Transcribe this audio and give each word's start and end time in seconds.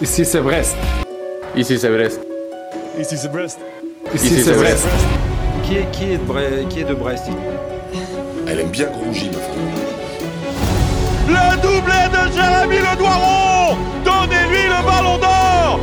Ici 0.00 0.24
c'est 0.24 0.40
Brest. 0.40 0.76
Ici 1.56 1.78
c'est 1.78 1.88
Brest. 1.88 2.20
Ici 2.98 3.16
c'est 3.16 3.28
Brest. 3.32 3.58
Ici 4.14 4.42
c'est 4.42 4.52
Brest. 4.52 4.86
Qui 5.64 5.76
est, 5.78 5.90
qui 5.90 6.04
est, 6.12 6.18
de, 6.18 6.24
Bre- 6.32 6.68
qui 6.68 6.80
est 6.80 6.84
de 6.84 6.94
Brest 6.94 7.24
Elle 8.48 8.60
aime 8.60 8.68
bien 8.68 8.86
Grougy, 8.86 9.30
ma 9.30 9.38
femme. 9.38 9.56
Le 11.28 11.56
doublé 11.60 12.00
de 12.12 12.32
Jérémy 12.32 12.76
Le 12.78 12.96
Doiron 12.98 13.76
Donnez-lui 14.04 14.62
le 14.68 14.86
ballon 14.86 15.18
d'or 15.18 15.80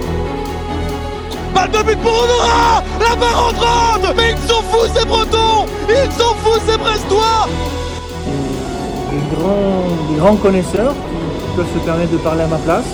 Balle 1.53 1.69
de 1.71 1.83
but 1.85 1.99
pour 1.99 2.11
Honora 2.13 2.81
La 3.01 3.15
barre 3.17 3.47
entrante 3.49 4.15
Mais 4.15 4.31
ils 4.31 4.47
sont 4.49 4.61
fous 4.61 4.87
ces 4.95 5.05
Bretons 5.05 5.65
Ils 5.89 6.11
sont 6.13 6.33
fous 6.43 6.59
ces 6.67 6.77
Brestois 6.77 7.47
des 9.11 9.35
grands, 9.35 9.83
des 10.11 10.17
grands 10.19 10.35
connaisseurs 10.37 10.93
qui 10.93 11.55
peuvent 11.57 11.67
se 11.73 11.79
permettre 11.85 12.11
de 12.13 12.17
parler 12.17 12.41
à 12.43 12.47
ma 12.47 12.57
place. 12.57 12.85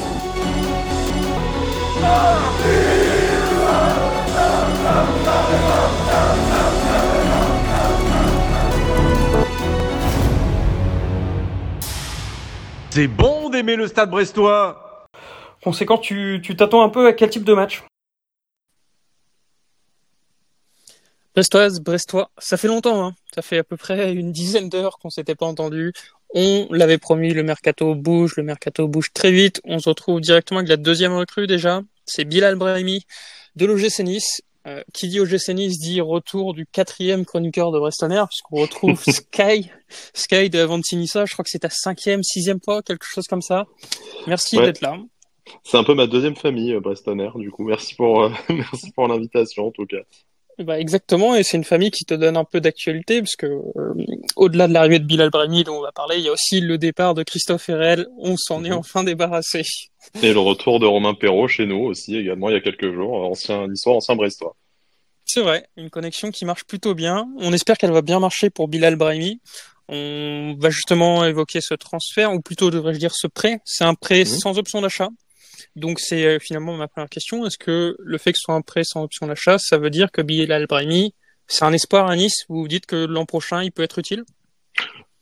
C'est 13.00 13.08
bon 13.08 13.50
d'aimer 13.50 13.78
le 13.78 13.88
stade 13.88 14.10
brestois 14.10 15.08
Conséquent, 15.64 15.98
tu 15.98 16.42
tu 16.44 16.58
t'attends 16.58 16.84
un 16.84 16.90
peu 16.90 17.08
à 17.08 17.14
quel 17.14 17.30
type 17.30 17.46
de 17.46 17.54
match 17.54 17.82
Brestoise, 21.34 21.80
Brestois, 21.80 22.30
ça 22.38 22.58
fait 22.58 22.68
longtemps, 22.68 23.06
hein. 23.06 23.14
ça 23.34 23.42
fait 23.42 23.60
à 23.60 23.64
peu 23.64 23.78
près 23.78 24.12
une 24.12 24.34
dizaine 24.34 24.68
d'heures 24.68 25.00
qu'on 25.00 25.10
s'était 25.10 25.36
pas 25.36 25.46
entendu. 25.46 25.94
On 26.34 26.68
l'avait 26.72 26.98
promis, 26.98 27.34
le 27.34 27.44
mercato 27.44 27.96
bouge, 27.96 28.36
le 28.36 28.44
mercato 28.44 28.90
bouge 28.90 29.14
très 29.14 29.32
vite. 29.32 29.62
On 29.64 29.80
se 29.80 29.88
retrouve 29.88 30.20
directement 30.20 30.58
avec 30.58 30.68
la 30.68 30.76
deuxième 30.76 31.14
recrue 31.14 31.48
déjà. 31.48 31.84
C'est 32.06 32.26
Bilal 32.26 32.58
Brahimi 32.58 33.06
de 33.56 33.66
l'OGC 33.66 34.00
Nice. 34.00 34.42
Euh, 34.70 34.84
qui 34.94 35.08
dit 35.08 35.20
OGC 35.20 35.50
Nice 35.56 35.80
dit 35.80 36.00
retour 36.00 36.54
du 36.54 36.66
quatrième 36.68 37.26
chroniqueur 37.26 37.72
de 37.72 37.80
Brestonner, 37.80 38.24
puisqu'on 38.30 38.62
retrouve 38.62 39.02
Sky, 39.10 39.72
Sky 40.14 40.50
de 40.50 40.60
Avantinissa. 40.60 41.26
Je 41.26 41.34
crois 41.34 41.44
que 41.44 41.50
c'est 41.50 41.60
ta 41.60 41.70
cinquième, 41.72 42.22
sixième 42.24 42.60
fois, 42.64 42.82
quelque 42.84 43.06
chose 43.08 43.26
comme 43.28 43.42
ça. 43.42 43.66
Merci 44.28 44.58
Ouais. 44.58 44.66
d'être 44.66 44.82
là. 44.82 44.98
C'est 45.64 45.78
un 45.78 45.84
peu 45.84 45.96
ma 45.96 46.06
deuxième 46.06 46.36
famille, 46.36 46.74
euh, 46.74 46.80
Brestonner, 46.80 47.30
du 47.36 47.50
coup. 47.52 47.64
Merci 47.64 47.96
pour, 47.96 48.22
euh, 48.24 48.30
merci 48.50 48.92
pour 48.92 49.08
l'invitation, 49.08 49.68
en 49.68 49.72
tout 49.72 49.86
cas. 49.88 49.98
Bah 50.60 50.78
exactement, 50.78 51.38
et 51.38 51.44
c'est 51.44 51.56
une 51.56 51.64
famille 51.64 51.90
qui 51.90 52.04
te 52.04 52.14
donne 52.14 52.36
un 52.36 52.44
peu 52.44 52.60
d'actualité, 52.60 53.22
parce 53.22 53.38
que 53.38 53.46
euh, 53.46 53.94
au-delà 54.36 54.68
de 54.68 54.74
l'arrivée 54.74 55.00
de 55.00 55.06
Bilal 55.06 55.30
Brahimi 55.30 55.64
dont 55.64 55.78
on 55.78 55.82
va 55.82 55.94
parler, 55.94 56.18
il 56.18 56.26
y 56.26 56.28
a 56.28 56.34
aussi 56.34 56.60
le 56.60 56.78
départ 56.78 57.14
de 57.14 57.24
Christophe 57.24 57.70
Herrel. 57.70 58.08
On 58.18 58.36
s'en 58.36 58.66
est 58.66 58.70
Mhm. 58.72 58.76
enfin 58.76 59.06
débarrassé. 59.06 59.62
Et 60.22 60.34
le 60.34 60.40
retour 60.40 60.82
de 60.82 60.86
Romain 60.86 61.14
Perrault 61.14 61.48
chez 61.48 61.66
nous 61.66 61.80
aussi, 61.86 62.18
également, 62.18 62.50
il 62.50 62.56
y 62.56 62.58
a 62.58 62.62
quelques 62.62 62.94
jours. 62.94 63.14
Ancien 63.32 63.72
histoire, 63.72 63.96
ancien 63.96 64.18
Brestois. 64.18 64.54
C'est 65.32 65.42
vrai, 65.42 65.68
une 65.78 65.92
connexion 65.92 66.32
qui 66.32 66.44
marche 66.44 66.64
plutôt 66.64 66.96
bien. 66.96 67.30
On 67.38 67.54
espère 67.54 67.78
qu'elle 67.78 67.92
va 67.92 68.02
bien 68.02 68.20
marcher 68.20 68.50
pour 68.50 68.68
Bilal 68.68 68.96
Brahimi. 68.96 69.40
On 69.88 70.56
va 70.60 70.72
justement 70.72 71.24
évoquer 71.24 71.62
ce 71.62 71.76
transfert, 71.76 72.34
ou 72.34 72.42
plutôt 72.42 72.72
devrais-je 72.72 72.98
dire 72.98 73.14
ce 73.14 73.28
prêt. 73.28 73.60
C'est 73.64 73.84
un 73.84 73.94
prêt 73.94 74.22
Mhm. 74.22 74.26
sans 74.26 74.58
option 74.58 74.82
d'achat. 74.82 75.10
Donc 75.76 76.00
c'est 76.00 76.26
euh, 76.26 76.40
finalement 76.40 76.76
ma 76.76 76.88
première 76.88 77.10
question. 77.10 77.46
Est-ce 77.46 77.60
que 77.60 77.96
le 78.00 78.18
fait 78.18 78.32
que 78.32 78.40
ce 78.40 78.44
soit 78.46 78.56
un 78.56 78.62
prêt 78.62 78.84
sans 78.84 79.04
option 79.04 79.28
d'achat, 79.28 79.60
ça 79.60 79.78
veut 79.78 79.92
dire 79.92 80.12
que 80.12 80.24
Bilal 80.24 80.66
Brahimi, 80.66 81.14
c'est 81.46 81.64
un 81.64 81.74
espoir 81.74 82.08
à 82.08 82.16
Nice? 82.16 82.46
Vous 82.50 82.62
vous 82.62 82.68
dites 82.68 82.88
que 82.88 83.06
l'an 83.06 83.26
prochain, 83.26 83.62
il 83.62 83.72
peut 83.72 83.84
être 83.84 84.00
utile? 84.00 84.24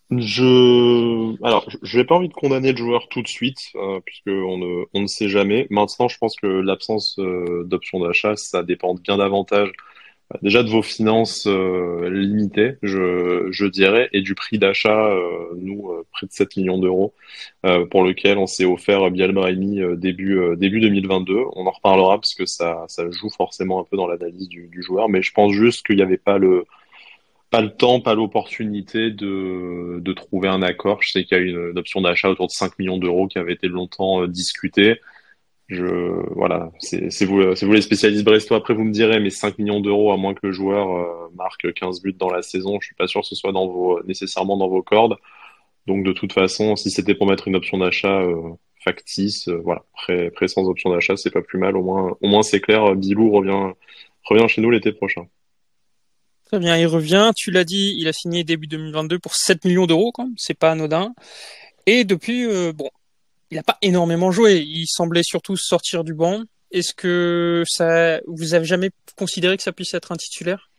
Je, 0.09 1.35
alors, 1.45 1.65
je- 1.83 1.97
n'ai 1.97 2.05
pas 2.05 2.15
envie 2.15 2.29
de 2.29 2.33
condamner 2.33 2.71
le 2.71 2.77
joueur 2.77 3.09
tout 3.09 3.21
de 3.21 3.27
suite, 3.27 3.57
euh, 3.75 3.99
puisque 4.05 4.27
on 4.27 4.57
ne, 4.57 4.85
on 4.93 5.01
ne 5.01 5.07
sait 5.07 5.27
jamais. 5.27 5.67
Maintenant, 5.69 6.07
je 6.07 6.17
pense 6.17 6.37
que 6.37 6.47
l'absence 6.47 7.15
euh, 7.19 7.65
d'option 7.65 7.99
d'achat, 7.99 8.37
ça 8.37 8.63
dépend 8.63 8.95
bien 8.95 9.17
davantage 9.17 9.69
déjà 10.41 10.63
de 10.63 10.69
vos 10.69 10.81
finances 10.81 11.47
euh, 11.47 12.09
limitées, 12.09 12.75
je, 12.83 13.47
je 13.49 13.65
dirais, 13.65 14.09
et 14.13 14.21
du 14.21 14.35
prix 14.35 14.59
d'achat, 14.59 15.07
euh, 15.07 15.53
nous, 15.55 15.89
euh, 15.91 16.05
près 16.11 16.27
de 16.27 16.31
7 16.31 16.57
millions 16.57 16.77
d'euros, 16.77 17.13
pour 17.91 18.03
lequel 18.03 18.37
on 18.37 18.47
s'est 18.47 18.65
offert 18.65 19.09
Bial 19.11 19.31
Brahimi 19.31 19.81
début, 19.97 20.39
début 20.57 20.79
2022. 20.79 21.37
On 21.53 21.65
en 21.65 21.71
reparlera 21.71 22.17
parce 22.17 22.33
que 22.33 22.45
ça, 22.45 22.85
ça 22.87 23.09
joue 23.11 23.29
forcément 23.29 23.81
un 23.81 23.83
peu 23.83 23.97
dans 23.97 24.07
l'analyse 24.07 24.47
du, 24.47 24.67
du 24.67 24.81
joueur, 24.81 25.09
mais 25.09 25.21
je 25.21 25.31
pense 25.33 25.51
juste 25.53 25.85
qu'il 25.85 25.97
n'y 25.97 26.01
avait 26.01 26.17
pas 26.17 26.37
le 26.37 26.65
pas 27.49 27.61
le 27.61 27.69
temps, 27.69 28.01
pas 28.01 28.13
l'opportunité 28.13 29.09
de, 29.09 29.99
de 30.01 30.13
trouver 30.13 30.49
un 30.49 30.61
accord. 30.61 31.01
Je 31.01 31.11
sais 31.11 31.23
qu'il 31.23 31.37
y 31.37 31.39
a 31.39 31.43
une, 31.43 31.71
une 31.71 31.79
option 31.79 32.01
d'achat 32.01 32.29
autour 32.29 32.47
de 32.47 32.51
5 32.51 32.77
millions 32.77 32.97
d'euros 32.97 33.27
qui 33.27 33.37
avait 33.37 33.53
été 33.53 33.67
longtemps 33.67 34.27
discutée. 34.27 34.99
Je, 35.67 35.85
voilà, 36.33 36.71
c'est 36.79 37.25
vous, 37.25 37.55
c'est 37.55 37.65
vous 37.65 37.73
les 37.73 37.81
spécialistes 37.81 38.23
brestois. 38.23 38.57
Après, 38.57 38.73
vous 38.73 38.85
me 38.85 38.91
direz, 38.91 39.19
mais 39.19 39.29
5 39.29 39.57
millions 39.59 39.81
d'euros, 39.81 40.13
à 40.13 40.17
moins 40.17 40.33
que 40.33 40.47
le 40.47 40.53
joueur 40.53 40.95
euh, 40.95 41.29
marque 41.35 41.73
15 41.73 42.01
buts 42.01 42.13
dans 42.13 42.29
la 42.29 42.41
saison, 42.41 42.79
je 42.79 42.87
suis 42.87 42.95
pas 42.95 43.07
sûr 43.07 43.21
que 43.21 43.27
ce 43.27 43.35
soit 43.35 43.51
dans 43.51 43.67
vos, 43.67 44.01
nécessairement 44.03 44.55
dans 44.55 44.69
vos 44.69 44.81
cordes. 44.81 45.17
Donc, 45.85 46.05
de 46.05 46.13
toute 46.13 46.31
façon, 46.31 46.75
si 46.77 46.89
c'était 46.89 47.15
pour 47.15 47.27
mettre 47.27 47.49
une 47.49 47.55
option 47.55 47.77
d'achat 47.77 48.21
euh, 48.21 48.53
factice, 48.83 49.49
euh, 49.49 49.59
voilà, 49.63 49.83
prêt, 49.93 50.31
prêt 50.31 50.47
sans 50.47 50.65
option 50.69 50.89
d'achat, 50.89 51.17
c'est 51.17 51.31
pas 51.31 51.41
plus 51.41 51.59
mal. 51.59 51.75
Au 51.75 51.83
moins, 51.83 52.15
au 52.21 52.27
moins 52.27 52.43
c'est 52.43 52.61
clair. 52.61 52.95
Bilou 52.95 53.29
revient, 53.31 53.73
revient 54.23 54.47
chez 54.47 54.61
nous 54.61 54.71
l'été 54.71 54.93
prochain. 54.93 55.27
Très 56.45 56.59
bien, 56.59 56.77
il 56.77 56.87
revient. 56.87 57.31
Tu 57.35 57.51
l'as 57.51 57.65
dit, 57.65 57.95
il 57.99 58.07
a 58.07 58.13
signé 58.13 58.45
début 58.45 58.67
2022 58.67 59.19
pour 59.19 59.35
7 59.35 59.65
millions 59.65 59.85
d'euros, 59.85 60.13
quand. 60.13 60.29
C'est 60.37 60.57
pas 60.57 60.71
anodin. 60.71 61.13
Et 61.87 62.05
depuis, 62.05 62.45
euh, 62.45 62.71
bon, 62.73 62.89
il 63.51 63.55
n'a 63.55 63.63
pas 63.63 63.77
énormément 63.81 64.31
joué. 64.31 64.57
Il 64.59 64.87
semblait 64.87 65.23
surtout 65.23 65.55
sortir 65.55 66.03
du 66.03 66.13
banc. 66.13 66.43
Est-ce 66.71 66.93
que 66.93 67.63
ça, 67.67 68.19
vous 68.27 68.53
avez 68.53 68.65
jamais 68.65 68.89
considéré 69.17 69.57
que 69.57 69.63
ça 69.63 69.71
puisse 69.71 69.93
être 69.93 70.11
un 70.11 70.17
titulaire? 70.17 70.69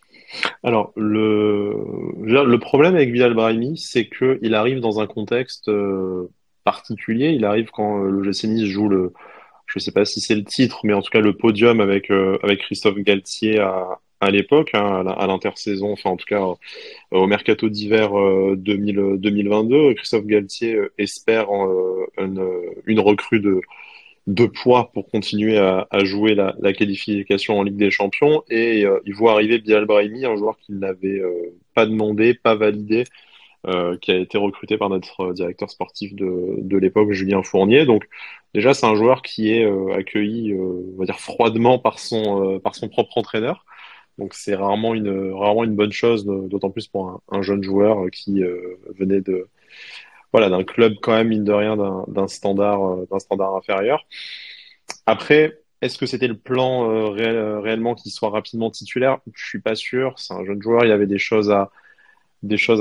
Alors, 0.62 0.92
le, 0.96 1.74
le 2.22 2.58
problème 2.58 2.94
avec 2.94 3.10
Bilal 3.12 3.32
Brahimi, 3.32 3.78
c'est 3.78 4.06
que 4.06 4.38
il 4.42 4.54
arrive 4.54 4.80
dans 4.80 5.00
un 5.00 5.06
contexte 5.06 5.68
euh, 5.68 6.30
particulier. 6.64 7.30
Il 7.30 7.46
arrive 7.46 7.70
quand 7.72 8.04
euh, 8.04 8.10
le 8.10 8.22
GC 8.22 8.48
Nice 8.48 8.66
joue 8.66 8.88
le, 8.88 9.14
je 9.66 9.78
sais 9.78 9.92
pas 9.92 10.04
si 10.04 10.20
c'est 10.20 10.34
le 10.34 10.44
titre, 10.44 10.80
mais 10.84 10.92
en 10.92 11.00
tout 11.00 11.10
cas 11.10 11.20
le 11.20 11.34
podium 11.34 11.80
avec 11.80 12.10
euh, 12.10 12.38
avec 12.42 12.60
Christophe 12.60 12.98
Galtier 12.98 13.58
à 13.58 14.00
à 14.20 14.30
l'époque, 14.30 14.70
hein, 14.74 15.06
à 15.06 15.26
l'intersaison, 15.26 15.92
enfin 15.92 16.10
en 16.10 16.16
tout 16.16 16.26
cas 16.26 16.42
euh, 16.42 16.54
au 17.18 17.26
mercato 17.26 17.68
d'hiver 17.68 18.18
euh, 18.18 18.56
2000 18.56 19.16
2022. 19.18 19.94
Christophe 19.94 20.26
Galtier 20.26 20.74
euh, 20.74 20.92
espère 20.98 21.48
euh, 21.54 22.06
une, 22.18 22.44
une 22.86 23.00
recrue 23.00 23.40
de 23.40 23.60
de 24.26 24.44
poids 24.46 24.90
pour 24.92 25.08
continuer 25.10 25.58
à, 25.58 25.86
à 25.90 26.04
jouer 26.04 26.34
la, 26.34 26.54
la 26.60 26.72
qualification 26.74 27.58
en 27.58 27.62
Ligue 27.62 27.76
des 27.78 27.90
Champions 27.90 28.42
et 28.50 28.84
euh, 28.84 29.00
il 29.06 29.14
voit 29.14 29.32
arriver 29.32 29.58
Bilal 29.58 29.86
Brahimi, 29.86 30.26
un 30.26 30.36
joueur 30.36 30.58
qu'il 30.58 30.78
n'avait 30.78 31.20
euh, 31.20 31.56
pas 31.74 31.86
demandé, 31.86 32.34
pas 32.34 32.54
validé, 32.54 33.04
euh, 33.66 33.96
qui 33.98 34.12
a 34.12 34.16
été 34.16 34.38
recruté 34.38 34.78
par 34.78 34.88
notre 34.90 35.20
euh, 35.22 35.32
directeur 35.34 35.70
sportif 35.70 36.14
de, 36.14 36.56
de 36.58 36.76
l'époque, 36.78 37.12
Julien 37.12 37.42
Fournier. 37.42 37.86
Donc 37.86 38.04
déjà 38.54 38.74
c'est 38.74 38.86
un 38.86 38.94
joueur 38.94 39.22
qui 39.22 39.52
est 39.52 39.64
euh, 39.64 39.94
accueilli, 39.94 40.52
euh, 40.52 40.58
on 40.94 40.98
va 40.98 41.04
dire 41.06 41.20
froidement 41.20 41.78
par 41.78 41.98
son 41.98 42.56
euh, 42.56 42.58
par 42.60 42.74
son 42.74 42.88
propre 42.88 43.18
entraîneur. 43.18 43.64
Donc 44.18 44.34
c'est 44.34 44.54
rarement 44.54 44.94
une 44.94 45.76
bonne 45.76 45.92
chose, 45.92 46.26
d'autant 46.26 46.70
plus 46.70 46.88
pour 46.88 47.08
un, 47.08 47.20
un 47.30 47.42
jeune 47.42 47.62
joueur 47.62 48.10
qui 48.10 48.42
euh, 48.42 48.76
venait 48.98 49.20
de 49.20 49.48
voilà 50.32 50.50
d'un 50.50 50.64
club 50.64 50.94
quand 51.00 51.12
même 51.12 51.28
mine 51.28 51.44
de 51.44 51.52
rien 51.52 51.76
d'un 51.76 52.28
standard 52.28 52.82
euh, 52.84 53.06
d'un 53.10 53.18
standard 53.18 53.54
inférieur. 53.56 54.04
Après, 55.06 55.60
est-ce 55.80 55.98
que 55.98 56.06
c'était 56.06 56.28
le 56.28 56.36
plan 56.36 56.90
euh, 56.90 57.08
réel- 57.10 57.36
euh, 57.36 57.60
réellement 57.60 57.94
qu'il 57.94 58.12
soit 58.12 58.30
rapidement 58.30 58.70
titulaire? 58.70 59.18
Je 59.34 59.46
suis 59.46 59.60
pas 59.60 59.74
sûr. 59.74 60.14
C'est 60.18 60.34
un 60.34 60.44
jeune 60.44 60.60
joueur, 60.60 60.84
il 60.84 60.88
y 60.88 60.92
avait 60.92 61.06
des 61.06 61.18
choses 61.18 61.50
à 61.50 61.70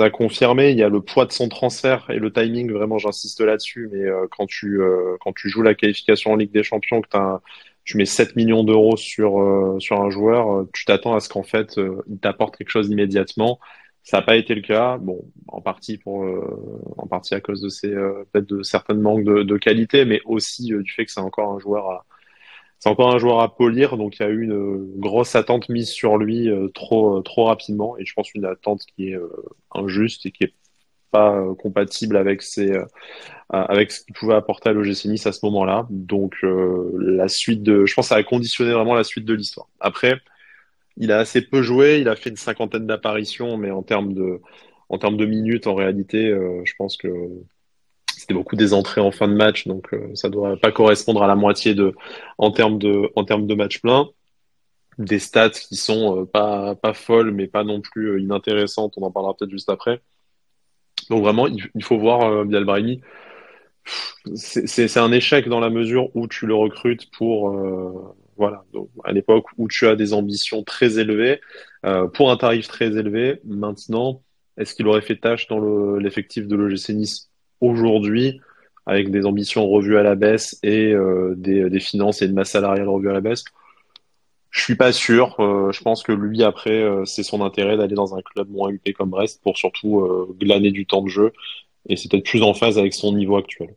confirmer. 0.10 0.72
Il 0.72 0.78
y 0.78 0.84
a 0.84 0.90
le 0.90 1.02
poids 1.02 1.26
de 1.26 1.32
son 1.32 1.50
transfert 1.50 2.10
et 2.10 2.20
le 2.20 2.32
timing. 2.32 2.72
Vraiment, 2.72 2.98
j'insiste 2.98 3.42
là-dessus. 3.42 3.90
Mais 3.92 4.02
euh, 4.02 4.28
quand 4.30 4.48
tu 4.48 4.82
euh, 4.82 5.16
quand 5.22 5.34
tu 5.34 5.50
joues 5.50 5.62
la 5.62 5.76
qualification 5.76 6.32
en 6.32 6.36
Ligue 6.36 6.52
des 6.52 6.64
Champions, 6.64 7.02
que 7.02 7.10
t'as, 7.10 7.40
tu 7.88 7.98
mets 7.98 8.06
7 8.06 8.36
millions 8.36 8.64
d'euros 8.64 8.98
sur 8.98 9.40
euh, 9.42 9.80
sur 9.80 10.02
un 10.02 10.10
joueur, 10.12 10.52
euh, 10.54 10.70
tu 10.74 10.86
t'attends 10.86 11.16
à 11.16 11.20
ce 11.22 11.30
qu'en 11.30 11.44
fait 11.44 11.78
euh, 11.78 12.04
il 12.10 12.20
t'apporte 12.20 12.58
quelque 12.58 12.70
chose 12.70 12.90
immédiatement. 12.90 13.60
Ça 14.04 14.18
n'a 14.18 14.24
pas 14.24 14.38
été 14.38 14.56
le 14.56 14.62
cas. 14.62 14.98
Bon, 14.98 15.26
en 15.48 15.62
partie 15.62 15.98
pour 15.98 16.24
euh, 16.26 16.94
en 16.98 17.08
partie 17.08 17.34
à 17.36 17.42
cause 17.42 17.62
de 17.62 17.70
ces 17.70 17.94
euh, 17.94 18.24
peut-être 18.32 18.48
de 18.48 18.64
certains 18.64 18.94
manques 18.94 19.24
de, 19.24 19.44
de 19.44 19.58
qualité, 19.58 20.06
mais 20.06 20.22
aussi 20.26 20.74
euh, 20.74 20.84
du 20.84 20.92
fait 20.92 21.06
que 21.06 21.12
c'est 21.12 21.20
encore 21.22 21.54
un 21.54 21.60
joueur 21.60 21.90
à 21.90 22.06
c'est 22.80 22.90
encore 22.90 23.14
un 23.14 23.18
joueur 23.20 23.40
à 23.42 23.56
polir, 23.56 23.98
donc 23.98 24.20
il 24.20 24.24
y 24.24 24.26
a 24.26 24.30
eu 24.30 24.44
une 24.44 25.00
grosse 25.00 25.36
attente 25.36 25.68
mise 25.70 25.90
sur 25.90 26.18
lui 26.18 26.50
trop 26.76 27.22
trop 27.22 27.46
rapidement, 27.46 27.98
et 27.98 28.06
je 28.06 28.14
pense 28.14 28.34
une 28.36 28.46
attente 28.46 28.84
qui 28.96 29.10
est 29.10 29.20
injuste 29.74 30.26
et 30.28 30.32
qui 30.32 30.44
est 30.44 30.54
pas 31.12 31.44
compatible 31.58 32.18
avec 32.18 32.44
ses 32.44 32.72
avec 33.50 33.92
ce 33.92 34.04
qu'il 34.04 34.14
pouvait 34.14 34.34
apporter 34.34 34.70
à 34.70 34.74
l'OGC 34.74 35.06
Nice 35.06 35.26
à 35.26 35.32
ce 35.32 35.46
moment-là. 35.46 35.88
Donc 35.90 36.36
euh, 36.44 36.92
la 37.00 37.28
suite 37.28 37.64
de, 37.64 37.86
je 37.86 37.94
pense, 37.94 38.06
que 38.08 38.10
ça 38.10 38.16
a 38.16 38.24
conditionné 38.24 38.72
vraiment 38.74 38.96
la 38.96 39.04
suite 39.04 39.26
de 39.26 39.34
l'histoire. 39.34 39.68
Après, 39.80 40.20
il 40.98 41.12
a 41.12 41.20
assez 41.20 41.42
peu 41.42 41.62
joué, 41.62 42.00
il 42.00 42.10
a 42.10 42.16
fait 42.16 42.30
une 42.30 42.38
cinquantaine 42.38 42.88
d'apparitions, 42.88 43.58
mais 43.58 43.72
en 43.72 43.84
termes 43.84 44.14
de 44.14 44.42
en 44.90 44.98
termes 44.98 45.18
de 45.18 45.26
minutes, 45.26 45.68
en 45.68 45.76
réalité, 45.76 46.30
euh, 46.30 46.62
je 46.66 46.74
pense 46.78 46.98
que 46.98 47.10
c'était 48.18 48.34
beaucoup 48.34 48.56
des 48.56 48.74
entrées 48.74 49.02
en 49.02 49.12
fin 49.12 49.28
de 49.28 49.34
match, 49.34 49.68
donc 49.68 49.94
euh, 49.94 50.14
ça 50.16 50.30
doit 50.30 50.58
pas 50.58 50.72
correspondre 50.72 51.24
à 51.24 51.28
la 51.28 51.36
moitié 51.36 51.76
de 51.76 51.94
en 52.38 52.52
termes 52.52 52.80
de 52.80 53.10
en 53.16 53.24
termes 53.26 53.48
de 53.48 53.56
match 53.56 53.80
plein. 53.82 54.10
Des 54.98 55.20
stats 55.20 55.52
qui 55.52 55.76
sont 55.76 56.22
euh, 56.22 56.26
pas 56.26 56.76
pas 56.76 56.94
folles, 56.94 57.32
mais 57.32 57.48
pas 57.48 57.64
non 57.64 57.82
plus 57.82 58.12
euh, 58.12 58.20
inintéressantes. 58.20 58.96
On 58.98 59.04
en 59.04 59.12
parlera 59.12 59.36
peut-être 59.36 59.52
juste 59.52 59.70
après. 59.70 60.02
Donc 61.10 61.22
vraiment, 61.24 61.48
il, 61.48 61.84
faut 61.84 61.98
voir 61.98 62.24
euh, 62.24 62.44
Bilal 62.44 62.66
Brahimi. 62.66 63.02
C'est 64.36 64.98
un 64.98 65.12
échec 65.12 65.48
dans 65.50 65.60
la 65.60 65.70
mesure 65.70 66.10
où 66.16 66.28
tu 66.28 66.46
le 66.48 66.56
recrutes 66.56 67.10
pour 67.12 67.50
euh, 67.52 68.16
voilà 68.38 68.66
donc, 68.74 68.90
à 69.04 69.12
l'époque 69.12 69.46
où 69.58 69.68
tu 69.68 69.88
as 69.88 69.96
des 69.96 70.14
ambitions 70.14 70.64
très 70.64 71.00
élevées 71.00 71.40
euh, 71.86 72.08
pour 72.08 72.32
un 72.32 72.38
tarif 72.38 72.68
très 72.68 72.88
élevé. 72.98 73.40
Maintenant, 73.46 74.22
est-ce 74.58 74.76
qu'il 74.76 74.88
aurait 74.88 75.02
fait 75.02 75.18
tâche 75.18 75.48
dans 75.48 75.60
le- 75.60 76.00
l'effectif 76.00 76.48
de 76.48 76.56
l'OGC 76.56 76.90
Nice 76.94 77.30
aujourd'hui 77.62 78.40
avec 78.86 79.12
des 79.12 79.26
ambitions 79.26 79.68
revues 79.68 79.98
à 79.98 80.04
la 80.04 80.16
baisse 80.16 80.58
et 80.64 80.94
euh, 80.94 81.34
des, 81.38 81.70
des 81.70 81.80
finances 81.80 82.22
et 82.22 82.26
une 82.26 82.34
masse 82.34 82.52
salariale 82.52 82.88
revues 82.90 83.10
à 83.10 83.14
la 83.14 83.22
baisse? 83.22 83.44
Je 84.50 84.62
suis 84.64 84.76
pas 84.76 84.92
sûr. 84.92 85.36
Euh, 85.40 85.72
je 85.72 85.82
pense 85.82 86.04
que 86.04 86.12
lui, 86.12 86.44
après, 86.44 86.82
euh, 86.82 87.06
c'est 87.06 87.24
son 87.24 87.42
intérêt 87.44 87.78
d'aller 87.78 87.96
dans 87.96 88.16
un 88.16 88.22
club 88.22 88.50
moins 88.50 88.70
huppé 88.70 88.94
comme 88.94 89.10
Brest 89.10 89.42
pour 89.44 89.58
surtout 89.58 90.02
euh, 90.02 90.36
glaner 90.40 90.72
du 90.72 90.86
temps 90.86 91.02
de 91.04 91.10
jeu. 91.10 91.34
Et 91.90 91.96
c'est 91.96 92.10
peut-être 92.10 92.26
plus 92.26 92.42
en 92.44 92.54
phase 92.54 92.78
avec 92.80 92.94
son 92.94 93.14
niveau 93.14 93.38
actuel. 93.38 93.76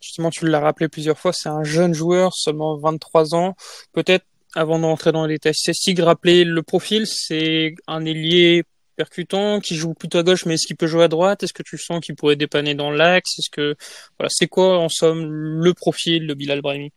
Justement, 0.00 0.30
tu 0.30 0.46
l'as 0.46 0.60
rappelé 0.60 0.88
plusieurs 0.88 1.18
fois, 1.18 1.32
c'est 1.32 1.48
un 1.48 1.64
jeune 1.64 1.94
joueur, 1.94 2.34
seulement 2.34 2.76
23 2.78 3.34
ans. 3.34 3.54
Peut-être, 3.92 4.24
avant 4.54 4.78
d'entrer 4.78 5.12
dans 5.12 5.26
les 5.26 5.34
détails 5.34 5.54
statistiques, 5.54 6.00
rappeler 6.00 6.44
le 6.44 6.62
profil, 6.62 7.06
c'est 7.06 7.74
un 7.86 8.04
ailier 8.04 8.64
percutant 8.96 9.60
qui 9.60 9.76
joue 9.76 9.94
plutôt 9.94 10.18
à 10.18 10.22
gauche, 10.22 10.44
mais 10.46 10.54
est-ce 10.54 10.66
qu'il 10.66 10.76
peut 10.76 10.86
jouer 10.86 11.04
à 11.04 11.08
droite? 11.08 11.42
Est-ce 11.42 11.52
que 11.52 11.62
tu 11.62 11.78
sens 11.78 12.00
qu'il 12.00 12.16
pourrait 12.16 12.36
dépanner 12.36 12.74
dans 12.74 12.90
l'axe? 12.90 13.38
Est-ce 13.38 13.50
que, 13.50 13.74
voilà, 14.18 14.28
c'est 14.30 14.46
quoi, 14.46 14.78
en 14.78 14.88
somme, 14.88 15.24
le 15.24 15.72
profil 15.74 16.26
de 16.26 16.34
Bilal 16.34 16.60
Brahimi? 16.60 16.92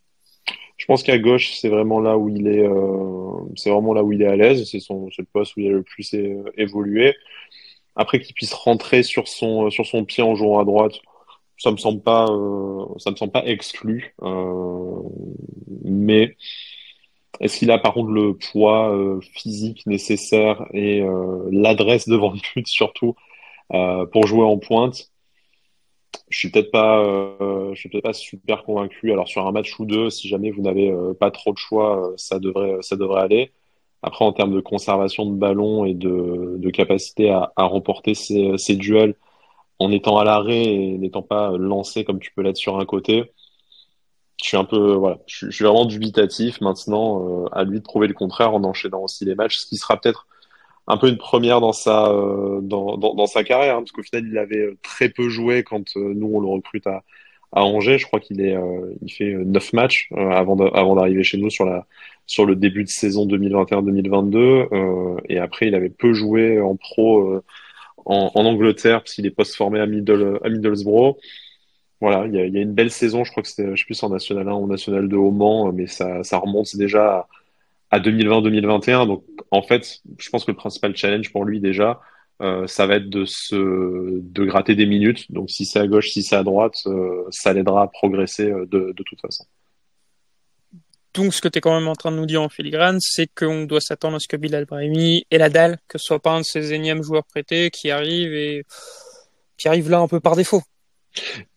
Je 0.78 0.86
pense 0.86 1.04
qu'à 1.04 1.18
gauche, 1.18 1.54
c'est 1.54 1.70
vraiment 1.70 2.00
là 2.00 2.18
où 2.18 2.30
il 2.30 2.48
est, 2.48 2.68
euh, 2.68 3.38
c'est 3.56 3.70
vraiment 3.70 3.94
là 3.94 4.04
où 4.04 4.12
il 4.12 4.22
est 4.22 4.28
à 4.28 4.36
l'aise. 4.36 4.70
C'est 4.70 4.80
son, 4.80 5.08
le 5.18 5.24
poste 5.24 5.56
où 5.56 5.62
il 5.62 5.68
a 5.68 5.72
le 5.72 5.84
plus 5.84 6.14
évolué. 6.58 7.16
Après 7.96 8.20
qu'il 8.20 8.34
puisse 8.34 8.54
rentrer 8.54 9.04
sur 9.04 9.28
son, 9.28 9.70
sur 9.70 9.86
son 9.86 10.04
pied 10.04 10.24
en 10.24 10.36
jouant 10.36 10.60
à 10.60 10.66
droite, 10.66 10.96
ça 11.58 11.72
me 11.72 11.78
semble 11.78 12.02
pas, 12.02 12.28
euh, 12.30 12.86
ça 12.98 13.12
me 13.12 13.16
semble 13.16 13.32
pas 13.32 13.46
exclu. 13.46 14.16
Euh, 14.22 15.02
mais 15.84 16.36
est-ce 17.40 17.58
qu'il 17.58 17.72
a 17.72 17.78
par 17.80 17.94
contre 17.94 18.12
le 18.12 18.38
poids 18.38 18.94
euh, 18.94 19.20
physique 19.22 19.86
nécessaire 19.86 20.66
et 20.74 21.04
l'adresse 21.52 22.08
devant 22.08 22.32
le 22.32 22.40
but 22.56 22.68
surtout 22.68 23.16
pour 23.70 24.28
jouer 24.28 24.44
en 24.44 24.58
pointe? 24.58 25.10
Je 26.30 26.38
suis 26.38 26.52
peut-être 26.52 26.72
pas, 26.72 27.04
je 27.40 27.76
suis 27.76 27.90
peut-être 27.90 28.04
pas 28.04 28.14
super 28.14 28.64
convaincu. 28.64 29.12
Alors 29.12 29.28
sur 29.28 29.46
un 29.48 29.52
match 29.52 29.80
ou 29.80 29.86
deux, 29.86 30.10
si 30.10 30.28
jamais 30.28 30.52
vous 30.52 30.62
n'avez 30.62 30.94
pas 31.20 31.32
trop 31.32 31.54
de 31.54 31.58
choix, 31.58 32.14
ça 32.18 32.40
devrait, 32.40 32.78
ça 32.82 32.96
devrait 32.96 33.22
aller. 33.22 33.52
Après, 34.04 34.26
en 34.26 34.34
termes 34.34 34.54
de 34.54 34.60
conservation 34.60 35.26
de 35.26 35.36
ballon 35.36 35.86
et 35.86 35.94
de, 35.94 36.70
capacité 36.72 37.30
à, 37.30 37.52
remporter 37.58 38.14
ces 38.16 38.76
duels 38.76 39.16
en 39.80 39.92
étant 39.92 40.18
à 40.18 40.24
l'arrêt 40.24 40.64
et 40.64 40.98
n'étant 40.98 41.22
pas 41.24 41.52
lancé 41.58 42.04
comme 42.06 42.20
tu 42.20 42.32
peux 42.34 42.42
l'être 42.42 42.58
sur 42.58 42.80
un 42.80 42.86
côté, 42.86 43.32
je 44.42 44.50
suis 44.50 44.58
un 44.58 44.66
peu, 44.66 44.94
voilà, 44.94 45.20
je, 45.26 45.50
suis 45.50 45.64
vraiment 45.64 45.86
dubitatif. 45.86 46.60
Maintenant, 46.62 47.46
euh, 47.46 47.50
à 47.54 47.64
lui 47.64 47.80
de 47.80 47.84
prouver 47.84 48.08
le 48.08 48.14
contraire 48.14 48.54
en 48.54 48.64
enchaînant 48.64 49.02
aussi 49.04 49.26
les 49.26 49.36
matchs, 49.36 49.58
ce 49.58 49.68
qui 49.68 49.78
sera 49.78 50.00
peut-être 50.00 50.28
un 50.88 50.98
peu 50.98 51.08
une 51.08 51.18
première 51.18 51.62
dans 51.62 51.72
sa, 51.72 52.08
euh, 52.08 52.60
dans, 52.62 52.98
dans, 52.98 53.26
sa 53.26 53.44
carrière, 53.44 53.78
hein, 53.78 53.80
parce 53.80 53.92
qu'au 53.94 54.04
final, 54.04 54.28
il 54.28 54.38
avait 54.38 54.76
très 54.82 55.10
peu 55.10 55.30
joué 55.30 55.64
quand 55.64 55.96
euh, 55.96 56.14
nous, 56.14 56.30
on 56.34 56.42
le 56.42 56.48
recrute 56.48 56.86
à, 56.88 57.04
à 57.54 57.64
Angers. 57.64 57.98
Je 58.00 58.06
crois 58.06 58.20
qu'il 58.20 58.42
est, 58.42 58.56
euh, 58.56 58.94
il 59.02 59.12
fait 59.12 59.34
euh, 59.34 59.46
neuf 59.46 59.72
matchs 59.72 60.10
avant 60.18 60.56
de- 60.58 60.70
avant 60.74 60.96
d'arriver 60.96 61.24
chez 61.24 61.38
nous 61.38 61.50
sur 61.50 61.66
la, 61.66 61.88
sur 62.26 62.46
le 62.46 62.56
début 62.56 62.84
de 62.84 62.90
saison 62.90 63.26
2021-2022. 63.28 64.68
Euh, 64.74 65.18
et 65.30 65.40
après, 65.40 65.68
il 65.68 65.76
avait 65.76 65.90
peu 65.90 66.14
joué 66.14 66.60
en 66.60 66.76
pro 66.76 67.42
en, 68.06 68.32
Angleterre, 68.36 69.00
parce 69.02 69.14
qu'il 69.16 69.26
est 69.26 69.32
post-formé 69.32 69.80
à, 69.80 69.86
Middle, 69.86 70.40
à 70.44 70.50
Middlesbrough. 70.50 71.18
Voilà, 72.02 72.26
il 72.28 72.34
y 72.34 72.40
a, 72.58 72.62
une 72.62 72.74
belle 72.74 72.92
saison. 72.92 73.24
Je 73.24 73.32
crois 73.32 73.44
que 73.44 73.50
c'était, 73.50 73.76
je 73.76 73.80
sais 73.80 73.86
plus, 73.86 74.04
en 74.04 74.10
National 74.10 74.48
1 74.50 74.54
ou 74.54 74.68
National 74.68 75.08
2 75.08 75.16
au 75.16 75.32
Mans, 75.32 75.72
mais 75.72 75.88
ça, 75.88 76.22
remonte 76.34 76.76
déjà 76.76 77.20
à 77.20 77.28
à 77.94 78.00
2020-2021. 78.00 79.06
Donc, 79.06 79.24
en 79.52 79.62
fait, 79.62 80.02
je 80.18 80.30
pense 80.32 80.46
que 80.46 80.52
le 80.52 80.58
principal 80.58 80.96
challenge 80.96 81.32
pour 81.32 81.46
lui 81.46 81.60
déjà, 81.60 82.02
euh, 82.42 82.66
ça 82.66 82.88
va 82.88 82.96
être 82.96 83.08
de 83.08 83.24
se, 83.26 84.20
de 84.20 84.46
gratter 84.46 84.74
des 84.74 84.88
minutes. 84.88 85.32
Donc, 85.32 85.52
si 85.52 85.64
c'est 85.66 85.80
à 85.80 85.86
gauche, 85.86 86.10
si 86.10 86.24
c'est 86.24 86.36
à 86.36 86.42
droite, 86.42 86.82
euh, 86.88 87.24
ça 87.30 87.54
l'aidera 87.54 87.84
à 87.84 87.88
progresser 87.88 88.50
euh, 88.50 88.66
de 88.66 89.04
toute 89.06 89.22
façon. 89.22 89.46
Donc, 91.14 91.34
ce 91.34 91.42
que 91.42 91.48
tu 91.48 91.60
es 91.60 91.62
quand 91.62 91.78
même 91.78 91.88
en 91.88 91.96
train 91.96 92.12
de 92.12 92.18
nous 92.18 92.26
dire 92.26 92.42
en 92.42 92.50
filigrane, 92.50 93.00
c'est 93.00 93.28
qu'on 93.28 93.66
doit 93.66 93.82
s'attendre 93.82 94.16
à 94.16 94.20
ce 94.20 94.28
que 94.28 94.38
Bilal 94.38 94.66
Brahimi 94.66 95.26
et 95.30 95.38
la 95.38 95.50
dalle, 95.50 95.78
que 95.88 95.98
ce 95.98 96.06
soit 96.06 96.20
pas 96.20 96.32
un 96.32 96.40
de 96.40 96.46
ces 96.46 96.74
énièmes 96.74 97.04
joueurs 97.04 97.26
prêtés 97.26 97.70
qui 97.70 97.92
arrivent 97.92 98.34
et 98.34 98.66
qui 99.58 99.68
arrive 99.68 99.90
là 99.90 100.00
un 100.00 100.08
peu 100.08 100.20
par 100.20 100.36
défaut. 100.36 100.62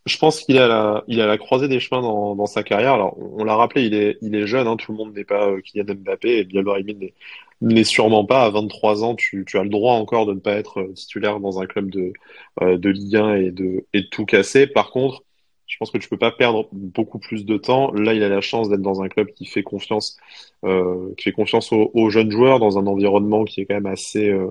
Je 0.05 0.17
pense 0.19 0.41
qu'il 0.41 0.59
à 0.59 0.67
la, 0.67 1.03
il 1.07 1.19
à 1.19 1.25
la 1.25 1.39
croisée 1.39 1.67
des 1.67 1.79
chemins 1.79 2.01
dans, 2.01 2.45
sa 2.45 2.61
carrière. 2.61 2.93
Alors, 2.93 3.17
on 3.17 3.43
l'a 3.43 3.55
rappelé, 3.55 3.85
il 3.85 3.95
est, 3.95 4.19
il 4.21 4.35
est 4.35 4.45
jeune, 4.45 4.67
hein, 4.67 4.77
tout 4.77 4.91
le 4.91 4.97
monde 4.99 5.15
n'est 5.15 5.23
pas 5.23 5.49
euh, 5.49 5.61
Kylian 5.61 5.95
Mbappé 5.95 6.37
et 6.37 6.43
Bilal 6.43 6.63
Brahimi 6.63 6.93
n'est 6.93 7.13
n'est 7.61 7.83
sûrement 7.83 8.25
pas. 8.25 8.43
À 8.43 8.49
23 8.49 9.03
ans, 9.03 9.15
tu, 9.15 9.43
tu 9.47 9.57
as 9.57 9.63
le 9.63 9.69
droit 9.69 9.93
encore 9.93 10.25
de 10.25 10.33
ne 10.33 10.39
pas 10.39 10.53
être 10.53 10.79
euh, 10.81 10.93
titulaire 10.93 11.39
dans 11.39 11.59
un 11.59 11.65
club 11.65 11.89
de, 11.89 12.13
euh, 12.61 12.77
de 12.77 12.89
Ligue 12.89 13.15
1 13.15 13.35
et 13.35 13.51
de, 13.51 13.85
et 13.93 14.01
de 14.01 14.07
tout 14.07 14.25
casser. 14.25 14.67
Par 14.67 14.91
contre, 14.91 15.23
je 15.67 15.77
pense 15.77 15.91
que 15.91 15.97
tu 15.97 16.09
peux 16.09 16.17
pas 16.17 16.31
perdre 16.31 16.69
beaucoup 16.71 17.19
plus 17.19 17.45
de 17.45 17.57
temps. 17.57 17.91
Là, 17.93 18.13
il 18.13 18.23
a 18.23 18.29
la 18.29 18.41
chance 18.41 18.69
d'être 18.69 18.81
dans 18.81 19.01
un 19.01 19.09
club 19.09 19.27
qui 19.33 19.45
fait 19.45 19.63
confiance, 19.63 20.17
euh, 20.65 21.13
qui 21.17 21.25
fait 21.25 21.31
confiance 21.33 21.71
aux, 21.71 21.91
aux 21.93 22.09
jeunes 22.09 22.31
joueurs, 22.31 22.59
dans 22.59 22.77
un 22.77 22.87
environnement 22.87 23.43
qui 23.43 23.61
est 23.61 23.65
quand 23.65 23.75
même 23.75 23.85
assez, 23.85 24.29
euh, 24.29 24.49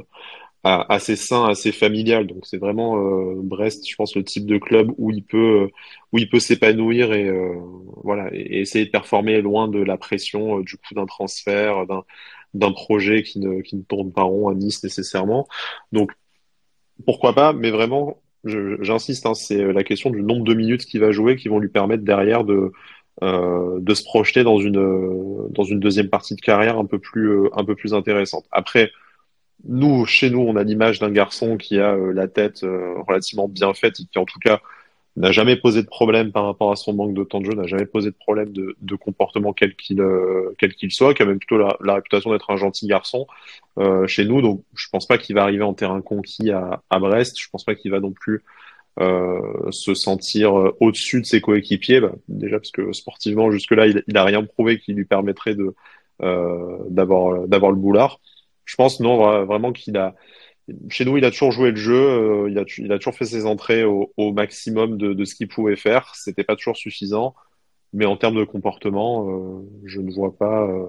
assez 0.66 1.16
sain, 1.16 1.46
assez 1.46 1.72
familial. 1.72 2.26
Donc 2.26 2.46
c'est 2.46 2.58
vraiment 2.58 2.98
euh, 2.98 3.34
Brest, 3.36 3.88
je 3.88 3.94
pense, 3.96 4.16
le 4.16 4.24
type 4.24 4.46
de 4.46 4.58
club 4.58 4.92
où 4.98 5.10
il 5.10 5.22
peut, 5.24 5.62
euh, 5.64 5.68
où 6.12 6.18
il 6.18 6.28
peut 6.28 6.40
s'épanouir 6.40 7.12
et 7.12 7.28
euh, 7.28 7.54
voilà, 8.02 8.28
et, 8.32 8.60
essayer 8.60 8.86
de 8.86 8.90
performer 8.90 9.40
loin 9.40 9.68
de 9.68 9.78
la 9.82 9.96
pression 9.96 10.58
euh, 10.58 10.62
du 10.62 10.76
coup 10.76 10.94
d'un 10.94 11.06
transfert, 11.06 11.86
d'un 11.86 12.04
d'un 12.54 12.72
projet 12.72 13.22
qui 13.22 13.38
ne 13.40 13.60
qui 13.60 13.76
ne 13.76 13.82
tourne 13.82 14.12
pas 14.12 14.22
rond 14.22 14.48
à 14.48 14.54
Nice 14.54 14.82
nécessairement. 14.82 15.46
Donc 15.92 16.12
pourquoi 17.04 17.34
pas, 17.34 17.52
mais 17.52 17.70
vraiment, 17.70 18.22
j'insiste, 18.46 19.26
hein, 19.26 19.34
c'est 19.34 19.62
euh, 19.62 19.72
la 19.72 19.84
question 19.84 20.10
du 20.10 20.22
nombre 20.22 20.44
de 20.44 20.54
minutes 20.54 20.86
qu'il 20.86 21.00
va 21.00 21.12
jouer 21.12 21.36
qui 21.36 21.48
vont 21.48 21.58
lui 21.58 21.68
permettre 21.68 22.04
derrière 22.04 22.44
de 22.44 22.72
euh, 23.22 23.78
de 23.80 23.94
se 23.94 24.04
projeter 24.04 24.44
dans 24.44 24.58
une 24.58 24.78
euh, 24.78 25.48
dans 25.50 25.64
une 25.64 25.80
deuxième 25.80 26.08
partie 26.10 26.34
de 26.34 26.40
carrière 26.40 26.78
un 26.78 26.84
peu 26.84 26.98
plus 26.98 27.48
un 27.54 27.64
peu 27.64 27.74
plus 27.74 27.94
intéressante. 27.94 28.46
Après. 28.52 28.90
Nous, 29.64 30.04
chez 30.04 30.28
nous, 30.28 30.40
on 30.40 30.54
a 30.54 30.62
l'image 30.62 30.98
d'un 31.00 31.10
garçon 31.10 31.56
qui 31.56 31.80
a 31.80 31.96
la 31.96 32.28
tête 32.28 32.60
relativement 33.08 33.48
bien 33.48 33.72
faite 33.72 33.98
et 33.98 34.04
qui, 34.04 34.18
en 34.18 34.26
tout 34.26 34.38
cas, 34.38 34.60
n'a 35.16 35.32
jamais 35.32 35.56
posé 35.56 35.82
de 35.82 35.86
problème 35.86 36.30
par 36.30 36.44
rapport 36.44 36.70
à 36.70 36.76
son 36.76 36.92
manque 36.92 37.14
de 37.14 37.24
temps 37.24 37.40
de 37.40 37.46
jeu, 37.46 37.54
n'a 37.54 37.66
jamais 37.66 37.86
posé 37.86 38.10
de 38.10 38.16
problème 38.16 38.50
de, 38.50 38.76
de 38.80 38.96
comportement 38.96 39.52
quel 39.52 39.74
qu'il 39.74 40.00
euh, 40.00 40.54
quel 40.58 40.74
qu'il 40.74 40.90
soit, 40.92 41.14
qui 41.14 41.22
a 41.22 41.26
même 41.26 41.38
plutôt 41.38 41.58
la, 41.58 41.76
la 41.82 41.94
réputation 41.94 42.30
d'être 42.32 42.50
un 42.50 42.56
gentil 42.56 42.86
garçon 42.86 43.26
euh, 43.78 44.06
chez 44.06 44.24
nous. 44.24 44.42
Donc, 44.42 44.62
je 44.74 44.88
pense 44.92 45.06
pas 45.06 45.18
qu'il 45.18 45.34
va 45.34 45.42
arriver 45.42 45.64
en 45.64 45.74
terrain 45.74 46.02
conquis 46.02 46.50
à, 46.50 46.82
à 46.90 46.98
Brest. 46.98 47.40
Je 47.40 47.48
pense 47.50 47.64
pas 47.64 47.74
qu'il 47.74 47.90
va 47.90 48.00
non 48.00 48.12
plus 48.12 48.42
euh, 49.00 49.70
se 49.70 49.94
sentir 49.94 50.58
euh, 50.58 50.76
au-dessus 50.80 51.20
de 51.20 51.26
ses 51.26 51.40
coéquipiers. 51.40 52.00
Bah, 52.00 52.12
déjà 52.28 52.58
parce 52.58 52.70
que 52.70 52.92
sportivement, 52.92 53.50
jusque-là, 53.50 53.86
il, 53.86 54.04
il 54.06 54.16
a 54.16 54.24
rien 54.24 54.44
prouvé 54.44 54.78
qui 54.78 54.92
lui 54.92 55.06
permettrait 55.06 55.54
de 55.54 55.74
euh, 56.22 56.78
d'avoir 56.90 57.46
d'avoir 57.48 57.72
le 57.72 57.78
boulard. 57.78 58.20
Je 58.64 58.74
pense 58.76 59.00
non 59.00 59.18
vra- 59.18 59.44
vraiment 59.44 59.72
qu'il 59.72 59.96
a 59.96 60.14
chez 60.88 61.04
nous, 61.04 61.16
il 61.16 61.24
a 61.24 61.30
toujours 61.30 61.52
joué 61.52 61.70
le 61.70 61.76
jeu, 61.76 61.94
euh, 61.94 62.50
il 62.78 62.92
a, 62.92 62.98
toujours 62.98 63.14
fait 63.14 63.24
ses 63.24 63.46
entrées 63.46 63.84
au, 63.84 64.32
maximum 64.32 64.98
de, 64.98 65.24
ce 65.24 65.34
qu'il 65.34 65.48
pouvait 65.48 65.76
faire. 65.76 66.12
C'était 66.14 66.44
pas 66.44 66.56
toujours 66.56 66.76
suffisant, 66.76 67.34
mais 67.92 68.06
en 68.06 68.16
termes 68.16 68.36
de 68.36 68.44
comportement, 68.44 69.28
euh, 69.30 69.62
je 69.84 70.00
ne 70.00 70.12
vois 70.12 70.36
pas. 70.36 70.66
euh, 70.68 70.86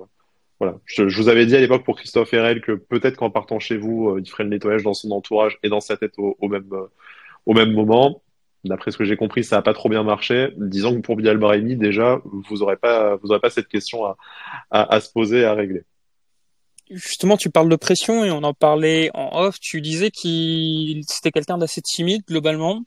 voilà. 0.59 0.79
Je, 0.85 1.03
vous 1.03 1.29
avais 1.29 1.45
dit 1.45 1.55
à 1.55 1.59
l'époque 1.59 1.83
pour 1.83 1.97
Christophe 1.97 2.33
Herrel 2.33 2.61
que 2.61 2.71
peut-être 2.71 3.17
qu'en 3.17 3.29
partant 3.29 3.59
chez 3.59 3.77
vous, 3.77 4.09
euh, 4.09 4.21
il 4.21 4.27
ferait 4.29 4.43
le 4.43 4.49
nettoyage 4.49 4.83
dans 4.83 4.93
son 4.95 5.11
entourage 5.11 5.59
et 5.63 5.69
dans 5.69 5.81
sa 5.81 5.97
tête 5.97 6.13
au, 6.17 6.35
même 6.49 6.69
au 7.45 7.53
même 7.53 7.73
moment. 7.73 8.23
D'après 8.65 8.91
ce 8.91 8.97
que 8.97 9.05
j'ai 9.05 9.17
compris, 9.17 9.43
ça 9.43 9.57
n'a 9.57 9.61
pas 9.61 9.73
trop 9.73 9.89
bien 9.89 10.03
marché. 10.03 10.49
Disons 10.57 10.95
que 10.95 11.01
pour 11.01 11.15
Bilal 11.15 11.37
Brahimi, 11.37 11.75
déjà, 11.77 12.21
vous 12.25 12.63
aurez 12.63 12.77
pas 12.77 13.17
aurez 13.23 13.39
pas 13.39 13.51
cette 13.51 13.67
question 13.67 14.05
à, 14.05 14.17
à 14.71 14.99
se 14.99 15.11
poser 15.11 15.41
et 15.41 15.45
à 15.45 15.53
régler. 15.53 15.83
Justement, 16.89 17.37
tu 17.37 17.49
parles 17.49 17.69
de 17.69 17.75
pression 17.75 18.23
et 18.23 18.31
on 18.31 18.43
en 18.43 18.53
parlait 18.53 19.09
en 19.13 19.41
off. 19.41 19.59
Tu 19.59 19.81
disais 19.81 20.09
qu'il 20.09 21.03
c'était 21.07 21.31
quelqu'un 21.31 21.57
d'assez 21.57 21.81
timide 21.81 22.23
globalement. 22.27 22.83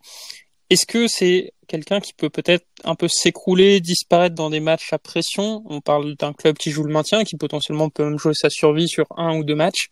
Est-ce 0.70 0.86
que 0.86 1.08
c'est 1.08 1.52
quelqu'un 1.66 2.00
qui 2.00 2.14
peut 2.14 2.30
peut-être 2.30 2.64
un 2.84 2.94
peu 2.94 3.08
s'écrouler, 3.08 3.80
disparaître 3.80 4.34
dans 4.34 4.50
des 4.50 4.60
matchs 4.60 4.92
à 4.92 4.98
pression? 4.98 5.62
On 5.66 5.80
parle 5.80 6.14
d'un 6.16 6.32
club 6.32 6.56
qui 6.56 6.70
joue 6.70 6.84
le 6.84 6.92
maintien, 6.92 7.24
qui 7.24 7.36
potentiellement 7.36 7.90
peut 7.90 8.04
même 8.04 8.18
jouer 8.18 8.34
sa 8.34 8.50
survie 8.50 8.88
sur 8.88 9.06
un 9.16 9.36
ou 9.36 9.44
deux 9.44 9.56
matchs. 9.56 9.88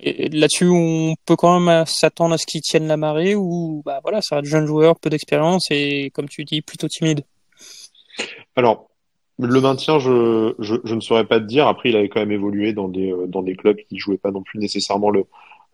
Et 0.00 0.28
là-dessus, 0.28 0.68
on 0.68 1.14
peut 1.24 1.36
quand 1.36 1.58
même 1.58 1.86
s'attendre 1.86 2.34
à 2.34 2.38
ce 2.38 2.46
qu'ils 2.46 2.60
tiennent 2.60 2.86
la 2.86 2.96
marée 2.96 3.34
ou 3.34 3.82
bah 3.84 4.00
voilà, 4.02 4.20
ça 4.20 4.36
reste 4.36 4.48
jeune 4.48 4.66
joueur, 4.66 4.98
peu 4.98 5.08
d'expérience 5.08 5.66
et 5.70 6.10
comme 6.14 6.28
tu 6.28 6.44
dis, 6.44 6.60
plutôt 6.62 6.88
timide. 6.88 7.22
Alors, 8.56 8.90
le 9.38 9.60
maintien, 9.60 9.98
je, 9.98 10.54
je, 10.58 10.94
ne 10.94 11.00
saurais 11.00 11.26
pas 11.26 11.40
te 11.40 11.44
dire. 11.44 11.66
Après, 11.68 11.90
il 11.90 11.96
avait 11.96 12.08
quand 12.08 12.20
même 12.20 12.32
évolué 12.32 12.72
dans 12.72 12.88
des, 12.88 13.12
euh, 13.12 13.26
dans 13.26 13.42
des 13.42 13.54
clubs 13.54 13.76
qui 13.88 13.98
jouaient 13.98 14.16
pas 14.16 14.30
non 14.30 14.42
plus 14.42 14.58
nécessairement 14.58 15.10
le, 15.10 15.24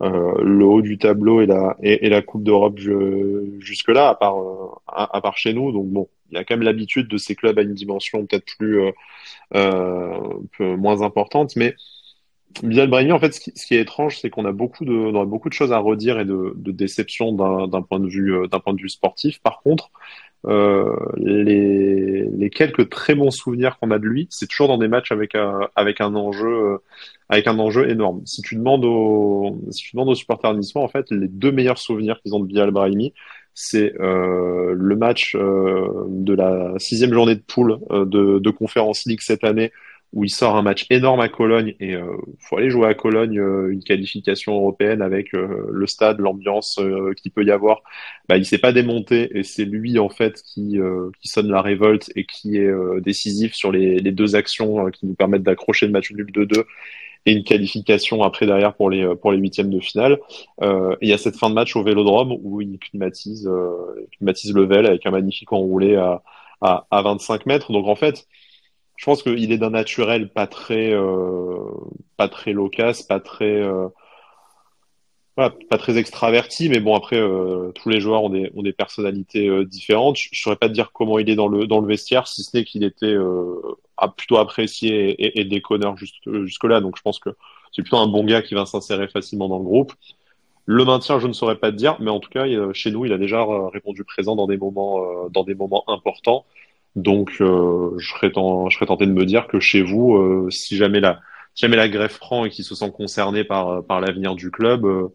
euh, 0.02 0.35
le 0.42 0.64
haut 0.64 0.83
du 0.83 0.99
tableau 0.99 1.40
et 1.42 1.47
la, 1.47 1.76
et, 1.83 2.09
la 2.09 2.23
Coupe 2.23 2.42
d'Europe 2.42 2.78
jusque-là, 3.61 4.09
à 4.09 4.14
part, 4.16 4.38
euh, 4.38 4.69
à, 4.88 5.21
part 5.21 5.37
chez 5.37 5.52
nous. 5.52 5.71
Donc 5.71 5.87
bon, 5.87 6.09
il 6.31 6.38
a 6.38 6.45
quand 6.45 6.54
même 6.57 6.64
l'habitude 6.64 7.07
de 7.07 7.16
ces 7.19 7.37
clubs 7.37 7.59
à 7.59 7.62
une 7.62 7.75
dimension 7.75 8.26
peut-être 8.26 8.47
plus 8.59 8.92
euh, 9.54 10.19
moins 10.59 11.02
importante. 11.02 11.54
Mais 11.54 11.76
Bilal 12.62 12.88
Brahimi, 12.88 13.12
en 13.12 13.18
fait, 13.18 13.32
ce 13.32 13.40
qui, 13.40 13.52
ce 13.54 13.66
qui 13.66 13.75
est 13.75 13.80
étrange, 13.80 14.18
c'est 14.18 14.30
qu'on 14.30 14.44
a 14.44 14.52
beaucoup 14.52 14.85
de, 14.85 14.92
on 14.92 15.21
a 15.21 15.25
beaucoup 15.25 15.49
de 15.49 15.54
choses 15.54 15.73
à 15.73 15.78
redire 15.78 16.21
et 16.21 16.25
de, 16.25 16.52
de 16.56 16.73
déception 16.73 17.32
d'un 17.32 17.82
point 17.82 18.00
de 18.00 18.09
vue, 18.09 18.49
d'un 18.49 18.61
point 18.61 18.75
de 18.75 18.80
vue 18.80 18.88
sportif. 18.88 19.40
Par 19.40 19.61
contre, 19.61 19.90
euh, 20.47 20.97
les, 21.18 22.26
les, 22.26 22.50
quelques 22.50 22.88
très 22.88 23.14
bons 23.14 23.30
souvenirs 23.30 23.78
qu'on 23.78 23.92
a 23.92 23.99
de 23.99 24.06
lui, 24.06 24.26
c'est 24.30 24.49
toujours 24.49 24.66
dans 24.68 24.78
des 24.78 24.88
matchs 24.88 25.12
avec 25.12 25.35
un, 25.37 25.68
avec 25.76 26.00
un 26.00 26.14
enjeu, 26.16 26.49
euh, 26.49 26.78
avec 27.28 27.47
un 27.47 27.59
enjeu 27.59 27.88
énorme. 27.88 28.23
Si 28.25 28.42
tu 28.42 28.56
demandes 28.56 28.85
aux, 28.85 29.61
si 29.71 29.85
tu 29.85 29.97
demandes 29.97 30.09
aux 30.09 30.14
supporters 30.16 30.52
en 30.75 30.88
fait, 30.88 31.06
les 31.11 31.28
deux 31.28 31.52
meilleurs 31.52 31.78
souvenirs 31.78 32.21
qu'ils 32.21 32.35
ont 32.35 32.40
de 32.40 32.47
Bilal 32.47 32.73
Brahimi, 32.73 33.14
c'est 33.54 33.94
euh, 34.00 34.75
le 34.76 34.97
match 34.97 35.37
euh, 35.37 36.06
de 36.09 36.35
la 36.35 36.73
sixième 36.78 37.12
journée 37.12 37.37
de 37.37 37.42
poule 37.47 37.78
de, 37.90 38.38
de 38.38 38.50
Conférence 38.50 39.04
League 39.04 39.21
cette 39.21 39.44
année 39.44 39.71
où 40.12 40.25
il 40.25 40.31
sort 40.31 40.57
un 40.57 40.62
match 40.62 40.87
énorme 40.90 41.21
à 41.21 41.28
Cologne 41.28 41.75
et 41.81 41.95
euh, 41.95 42.04
faut 42.38 42.59
aller 42.59 42.69
jouer 42.71 42.87
à 42.87 42.95
Cologne 42.95 43.38
euh, 43.38 43.73
une 43.73 43.83
qualification 43.83 44.54
européenne 44.54 45.00
avec 45.00 45.35
euh, 45.35 45.66
le 45.71 45.87
stade, 45.87 46.21
l'ambiance 46.21 46.78
euh, 46.78 47.14
qu'il 47.14 47.33
peut 47.33 47.45
y 47.45 47.50
avoir. 47.50 47.83
Bah, 48.28 48.37
il 48.37 48.45
s'est 48.45 48.59
pas 48.59 48.73
démonté 48.73 49.31
et 49.38 49.42
c'est 49.42 49.64
lui 49.64 49.99
en 49.99 50.11
fait 50.11 50.42
qui 50.42 50.78
qui 51.21 51.28
sonne 51.28 51.49
la 51.49 51.62
révolte 51.62 52.11
et 52.16 52.25
qui 52.25 52.57
est 52.59 52.71
décisif 53.00 53.54
sur 53.54 53.73
les, 53.73 53.99
les 53.99 54.12
deux 54.12 54.37
actions 54.37 54.90
qui 54.90 55.07
nous 55.07 55.14
permettent 55.14 55.42
d'accrocher 55.42 55.87
le 55.87 55.92
match 55.92 56.12
nul 56.12 56.26
2-2 56.26 56.64
et 57.26 57.33
une 57.33 57.45
qualification 57.45 58.23
après 58.23 58.47
derrière 58.47 58.75
pour 58.75 58.90
les 58.90 59.14
pour 59.16 59.33
les 59.33 59.38
huitièmes 59.38 59.71
de 59.71 59.81
finale. 59.81 60.19
il 60.61 61.09
y 61.09 61.12
a 61.12 61.19
cette 61.19 61.37
fin 61.37 61.50
de 61.50 61.54
match 61.54 61.76
au 61.76 61.83
Vélodrome 61.83 62.37
où 62.42 62.61
il 62.61 62.78
climatise 62.78 63.49
climatise 64.16 64.54
le 64.54 64.64
Vel 64.66 64.87
avec 64.87 65.04
un 65.07 65.11
magnifique 65.11 65.52
enroulé 65.52 65.97
à 65.97 66.23
à, 66.62 66.87
à 66.90 67.02
25 67.02 67.47
mètres. 67.47 67.73
Donc 67.73 67.87
en 67.87 67.97
fait 67.97 68.26
je 69.02 69.06
pense 69.06 69.25
qu'il 69.25 69.50
est 69.50 69.59
d'un 69.59 69.71
naturel 69.71 70.28
pas 70.28 70.47
très, 70.47 70.92
euh, 70.92 71.59
pas 72.16 72.28
très 72.28 72.52
loquace, 72.52 73.02
pas 73.02 73.18
très, 73.18 73.61
euh, 73.61 73.88
pas 75.35 75.50
très 75.76 75.99
extraverti, 75.99 76.68
mais 76.68 76.78
bon 76.78 76.94
après 76.94 77.16
euh, 77.16 77.73
tous 77.73 77.88
les 77.88 77.99
joueurs 77.99 78.23
ont 78.23 78.28
des, 78.28 78.52
ont 78.54 78.62
des 78.62 78.73
personnalités 78.73 79.64
différentes. 79.64 80.18
Je, 80.18 80.28
ne 80.30 80.37
saurais 80.37 80.54
pas 80.54 80.68
te 80.68 80.75
dire 80.75 80.92
comment 80.92 81.18
il 81.18 81.28
est 81.28 81.35
dans 81.35 81.49
le 81.49 81.66
dans 81.66 81.80
le 81.80 81.88
vestiaire, 81.88 82.28
si 82.28 82.44
ce 82.44 82.56
n'est 82.56 82.62
qu'il 82.62 82.85
était 82.85 83.16
plutôt 84.16 84.37
apprécié 84.37 85.37
et, 85.37 85.44
déconneur 85.47 85.97
jusque 85.97 86.30
jusque 86.44 86.62
là. 86.62 86.80
Donc 86.80 86.97
je 86.97 87.02
pense 87.02 87.18
que 87.18 87.30
c'est 87.73 87.82
plutôt 87.82 87.97
un 87.97 88.06
bon 88.06 88.23
gars 88.23 88.40
qui 88.40 88.54
va 88.54 88.66
s'insérer 88.66 89.09
facilement 89.09 89.49
dans 89.49 89.59
le 89.59 89.64
groupe. 89.64 89.94
Le 90.66 90.85
maintien, 90.85 91.18
je 91.18 91.26
ne 91.26 91.32
saurais 91.32 91.56
pas 91.56 91.73
te 91.73 91.76
dire, 91.76 91.97
mais 91.99 92.11
en 92.12 92.21
tout 92.21 92.30
cas, 92.30 92.44
chez 92.73 92.92
nous, 92.92 93.04
il 93.04 93.12
a 93.12 93.18
déjà 93.18 93.44
répondu 93.73 94.04
présent 94.04 94.37
dans 94.37 94.47
des 94.47 94.59
moments, 94.59 95.28
dans 95.28 95.42
des 95.42 95.56
moments 95.56 95.82
importants. 95.88 96.44
Donc, 96.96 97.37
euh, 97.40 97.94
je, 97.99 98.08
serais 98.08 98.30
je 98.30 98.75
serais 98.75 98.87
tenté 98.87 99.06
de 99.06 99.12
me 99.12 99.25
dire 99.25 99.46
que 99.46 99.61
chez 99.61 99.82
vous, 99.82 100.16
euh, 100.16 100.50
si 100.50 100.76
jamais 100.76 101.00
la, 101.00 101.20
si 101.54 101.62
jamais 101.62 101.76
la 101.76 101.88
greffe 101.88 102.18
prend 102.18 102.44
et 102.44 102.50
qu'il 102.50 102.64
se 102.64 102.75
sent 102.75 102.90
concerné 102.90 103.44
par, 103.44 103.84
par 103.84 104.00
l'avenir 104.00 104.34
du 104.34 104.50
club, 104.50 104.84
euh, 104.84 105.08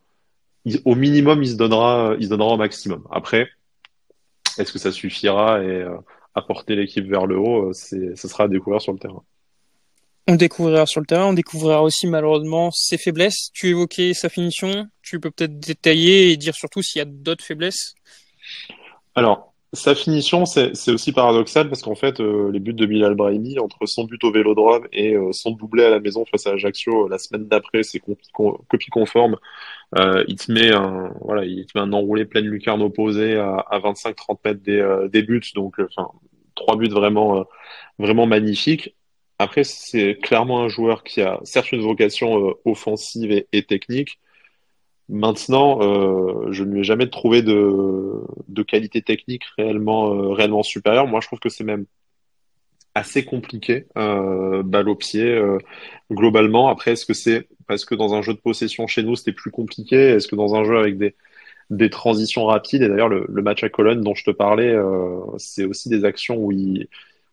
au 0.86 0.96
minimum, 0.96 1.43
il 1.43 1.50
se 1.50 1.55
donnera, 1.55 2.15
il 2.19 2.25
se 2.25 2.29
donnera 2.29 2.53
au 2.53 2.57
maximum. 2.57 3.03
Après, 3.12 3.48
est-ce 4.57 4.74
que 4.74 4.79
ça 4.79 4.91
suffira 4.91 5.63
et 5.63 5.86
apporter 6.34 6.75
l'équipe 6.75 7.05
vers 7.05 7.25
le 7.25 7.38
haut, 7.38 7.72
c'est, 7.74 8.15
ce 8.15 8.27
sera 8.27 8.46
à 8.46 8.48
découvrir 8.48 8.81
sur 8.81 8.93
le 8.93 9.00
terrain. 9.00 9.24
On 10.27 10.36
découvrira 10.36 10.86
sur 10.86 11.00
le 11.00 11.05
terrain, 11.05 11.27
on 11.27 11.34
découvrira 11.34 11.81
aussi 11.81 12.05
malheureusement 12.05 12.69
ses 12.72 12.98
faiblesses. 12.98 13.50
Tu 13.53 13.69
évoquais 13.69 14.13
sa 14.13 14.27
finition, 14.27 14.88
tu 15.01 15.22
peux 15.22 15.31
peut-être 15.31 15.57
détailler 15.57 16.31
et 16.31 16.38
dire 16.38 16.53
surtout 16.53 16.81
s'il 16.81 17.00
y 17.00 17.01
a 17.01 17.05
d'autres 17.05 17.46
faiblesses. 17.46 17.96
Alors, 19.15 19.53
sa 19.74 19.95
finition, 19.95 20.45
c'est 20.45 20.71
aussi 20.89 21.12
paradoxal 21.12 21.67
parce 21.67 21.81
qu'en 21.81 21.95
fait, 21.95 22.21
euh, 22.21 22.50
les 22.51 22.59
buts 22.59 22.74
de 22.74 22.86
Bilal 22.86 23.15
Brahimi, 23.15 23.59
entre 23.59 23.86
son 23.86 24.05
but 24.05 24.24
au 24.24 24.31
Vélodrome 24.31 24.88
et 24.93 25.13
euh, 25.13 25.33
son 25.33 25.51
doublé 25.51 25.83
à 25.83 25.89
la 25.89 26.00
maison 26.00 26.25
face 26.25 26.47
à 26.47 26.51
Ajaccio 26.51 27.05
euh, 27.05 27.09
la 27.09 27.17
semaine 27.17 27.47
d'après, 27.47 27.83
c'est 27.83 28.00
copie 28.00 28.89
conforme. 28.89 29.36
il 30.27 30.36
te 30.38 30.51
met 30.51 30.71
un, 30.74 31.12
voilà, 31.21 31.43
il 31.43 31.65
te 31.65 31.77
met 31.77 31.83
un 31.83 31.91
enroulé 31.91 32.25
pleine 32.25 32.45
lucarne 32.45 32.81
opposée 32.81 33.36
à, 33.36 33.57
à 33.57 33.79
25-30 33.79 34.38
mètres 34.45 34.62
des, 34.63 35.09
des, 35.12 35.21
buts, 35.24 35.51
donc 35.53 35.79
enfin 35.79 36.12
trois 36.55 36.77
buts 36.77 36.89
vraiment 36.89 37.45
vraiment 38.00 38.25
magnifiques. 38.25 38.95
Après, 39.39 39.63
c'est 39.63 40.17
clairement 40.21 40.62
un 40.62 40.69
joueur 40.69 41.03
qui 41.03 41.21
a 41.21 41.39
certes 41.43 41.71
une 41.74 41.81
vocation 41.81 42.55
offensive 42.65 43.31
et, 43.31 43.47
et 43.51 43.63
technique, 43.63 44.19
Maintenant, 45.09 45.79
euh, 45.81 46.51
je 46.51 46.63
ne 46.63 46.73
lui 46.73 46.79
ai 46.81 46.83
jamais 46.83 47.09
trouvé 47.09 47.41
de, 47.41 48.21
de 48.49 48.63
qualité 48.63 49.01
technique 49.01 49.43
réellement, 49.57 50.13
euh, 50.13 50.29
réellement 50.33 50.63
supérieure. 50.63 51.07
Moi, 51.07 51.21
je 51.21 51.27
trouve 51.27 51.39
que 51.39 51.49
c'est 51.49 51.63
même 51.63 51.85
assez 52.97 53.23
compliqué, 53.23 53.85
euh, 53.97 54.63
balle 54.63 54.89
au 54.89 54.95
pied, 54.95 55.23
euh, 55.23 55.59
globalement. 56.11 56.67
Après, 56.67 56.91
est-ce 56.91 57.05
que 57.05 57.13
c'est 57.13 57.47
parce 57.67 57.85
que 57.85 57.95
dans 57.95 58.13
un 58.15 58.21
jeu 58.21 58.33
de 58.33 58.39
possession 58.39 58.87
chez 58.87 59.03
nous, 59.03 59.15
c'était 59.15 59.33
plus 59.33 59.51
compliqué? 59.51 59.95
Est-ce 59.95 60.27
que 60.27 60.35
dans 60.35 60.55
un 60.55 60.63
jeu 60.63 60.77
avec 60.77 60.97
des, 60.97 61.15
des 61.69 61.89
transitions 61.89 62.45
rapides, 62.45 62.81
et 62.81 62.89
d'ailleurs, 62.89 63.09
le, 63.09 63.25
le, 63.29 63.41
match 63.41 63.63
à 63.63 63.69
Cologne 63.69 64.01
dont 64.01 64.15
je 64.15 64.23
te 64.23 64.31
parlais, 64.31 64.73
euh, 64.73 65.19
c'est 65.37 65.65
aussi 65.65 65.89
des 65.89 66.05
actions 66.05 66.37
où 66.37 66.51
il, 66.51 66.87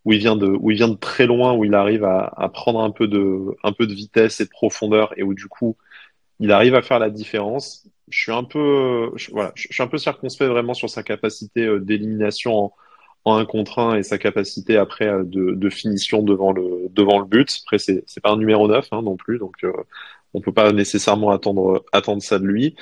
où 0.04 0.12
il 0.12 0.18
vient 0.18 0.36
de, 0.36 0.46
où 0.46 0.70
il 0.70 0.76
vient 0.76 0.88
de 0.88 0.96
très 0.96 1.26
loin, 1.26 1.54
où 1.54 1.64
il 1.64 1.74
arrive 1.74 2.04
à, 2.04 2.32
à 2.36 2.48
prendre 2.48 2.80
un 2.80 2.90
peu 2.90 3.08
de, 3.08 3.56
un 3.62 3.72
peu 3.72 3.86
de 3.86 3.94
vitesse 3.94 4.40
et 4.40 4.44
de 4.44 4.50
profondeur, 4.50 5.14
et 5.16 5.22
où 5.22 5.34
du 5.34 5.46
coup, 5.46 5.76
il 6.44 6.52
arrive 6.52 6.74
à 6.74 6.82
faire 6.82 6.98
la 6.98 7.10
différence. 7.10 7.86
Je 8.10 8.20
suis 8.20 8.32
un 8.32 8.44
peu, 8.44 9.10
je, 9.16 9.30
voilà, 9.30 9.52
je 9.54 9.68
suis 9.70 9.82
un 9.82 9.86
peu 9.86 9.98
circonspect 9.98 10.50
vraiment 10.50 10.74
sur 10.74 10.90
sa 10.90 11.02
capacité 11.02 11.62
euh, 11.64 11.80
d'élimination 11.80 12.54
en, 12.56 12.74
en 13.24 13.36
un 13.36 13.44
contre 13.46 13.78
un 13.78 13.96
et 13.96 14.02
sa 14.02 14.18
capacité 14.18 14.76
après 14.76 15.08
euh, 15.08 15.22
de, 15.24 15.70
finition 15.70 16.22
devant 16.22 16.52
le 16.52 16.88
devant 16.90 17.18
le 17.18 17.26
but. 17.26 17.60
Après, 17.64 17.78
c'est 17.78 18.04
c'est 18.06 18.20
pas 18.22 18.30
un 18.30 18.36
numéro 18.36 18.68
9 18.68 18.88
hein, 18.92 19.02
non 19.02 19.16
plus, 19.16 19.38
donc 19.38 19.56
euh, 19.64 19.72
on 20.34 20.40
peut 20.40 20.52
pas 20.52 20.72
nécessairement 20.72 21.30
attendre 21.30 21.84
attendre 21.92 22.22
ça 22.22 22.38
de 22.38 22.46
lui. 22.46 22.76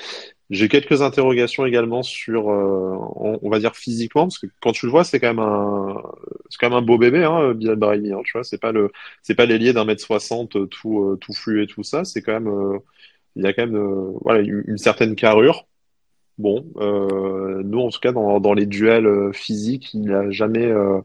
J'ai 0.49 0.69
quelques 0.69 1.01
interrogations 1.01 1.65
également 1.65 2.03
sur, 2.03 2.51
euh, 2.51 2.95
on, 3.15 3.49
va 3.49 3.59
dire 3.59 3.75
physiquement, 3.75 4.23
parce 4.23 4.37
que 4.37 4.45
quand 4.61 4.71
tu 4.73 4.85
le 4.85 4.91
vois, 4.91 5.03
c'est 5.03 5.19
quand 5.19 5.29
même 5.33 5.39
un, 5.39 6.03
c'est 6.49 6.59
quand 6.59 6.69
même 6.69 6.77
un 6.77 6.81
beau 6.83 6.97
bébé, 6.99 7.23
hein, 7.23 7.53
Bilal 7.53 7.77
Brahimi. 7.77 8.13
Hein, 8.13 8.21
tu 8.25 8.33
vois, 8.33 8.43
c'est 8.43 8.59
pas 8.59 8.71
le, 8.71 8.91
c'est 9.23 9.35
pas 9.35 9.45
l'ailier 9.45 9.73
d'un 9.73 9.85
mètre 9.85 10.03
soixante 10.03 10.69
tout 10.69 11.17
tout 11.21 11.33
flux 11.33 11.63
et 11.63 11.67
tout 11.67 11.83
ça. 11.83 12.03
C'est 12.05 12.21
quand 12.21 12.33
même 12.39 12.79
il 13.35 13.43
y 13.43 13.47
a 13.47 13.53
quand 13.53 13.65
même 13.65 13.75
euh, 13.75 14.11
voilà, 14.21 14.41
une, 14.41 14.77
certaine 14.77 15.15
carrure. 15.15 15.67
Bon, 16.37 16.65
euh, 16.77 17.61
nous 17.63 17.79
en 17.79 17.89
tout 17.89 17.99
cas 17.99 18.11
dans, 18.11 18.39
dans 18.39 18.53
les 18.53 18.65
duels 18.65 19.05
euh, 19.05 19.31
physiques, 19.33 19.93
il 19.93 20.05
n'a 20.05 20.31
jamais, 20.31 20.65
euh, 20.65 20.99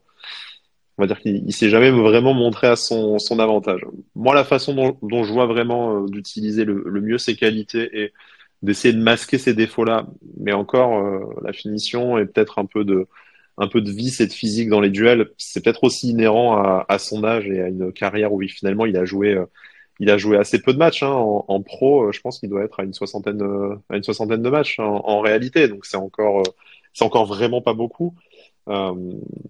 on 0.97 1.03
va 1.03 1.07
dire 1.07 1.19
qu'il 1.19 1.43
il, 1.45 1.53
s'est 1.53 1.69
jamais 1.69 1.91
vraiment 1.91 2.33
montré 2.33 2.67
à 2.67 2.75
son, 2.75 3.19
son 3.19 3.39
avantage. 3.39 3.81
Moi, 4.15 4.33
la 4.33 4.43
façon 4.43 4.73
dont, 4.73 4.97
dont 5.03 5.23
je 5.23 5.31
vois 5.31 5.45
vraiment 5.45 6.03
euh, 6.03 6.07
d'utiliser 6.07 6.65
le, 6.65 6.83
le, 6.85 7.01
mieux 7.01 7.19
ses 7.19 7.35
qualités 7.35 7.89
et 7.93 8.13
d'essayer 8.63 8.93
de 8.93 9.01
masquer 9.01 9.37
ces 9.37 9.53
défauts-là, 9.53 10.07
mais 10.37 10.51
encore 10.51 11.21
la 11.43 11.53
finition 11.53 12.17
et 12.17 12.25
peut-être 12.25 12.59
un 12.59 12.65
peu 12.65 12.83
de 12.83 13.07
un 13.57 13.67
peu 13.67 13.81
de 13.81 13.91
vice 13.91 14.21
et 14.21 14.27
de 14.27 14.33
physique 14.33 14.69
dans 14.69 14.81
les 14.81 14.89
duels, 14.89 15.31
c'est 15.37 15.63
peut-être 15.63 15.83
aussi 15.83 16.09
inhérent 16.09 16.57
à, 16.57 16.85
à, 16.87 16.97
son 16.97 17.23
âge 17.25 17.47
et 17.49 17.61
à 17.61 17.67
une 17.67 17.91
carrière 17.93 18.33
où 18.33 18.41
il, 18.41 18.49
finalement 18.49 18.85
il 18.85 18.97
a 18.97 19.05
joué 19.05 19.37
il 19.99 20.09
a 20.09 20.17
joué 20.17 20.37
assez 20.37 20.61
peu 20.61 20.73
de 20.73 20.77
matchs 20.77 21.03
hein. 21.03 21.11
en, 21.11 21.61
pro. 21.61 22.05
Euh, 22.05 22.11
je 22.11 22.21
pense 22.21 22.39
qu'il 22.39 22.49
doit 22.49 22.63
être 22.63 22.79
à 22.79 22.83
une 22.83 22.93
soixantaine, 22.93 23.41
euh, 23.41 23.75
à 23.89 23.97
une 23.97 24.03
soixantaine 24.03 24.41
de 24.41 24.49
matchs 24.49 24.79
en, 24.79 25.19
réalité. 25.21 25.67
Donc 25.67 25.85
c'est 25.85 25.97
encore, 25.97 26.39
euh, 26.39 26.51
c'est 26.93 27.05
encore 27.05 27.25
vraiment 27.25 27.61
pas 27.61 27.73
beaucoup. 27.73 28.15
Euh, 28.69 28.93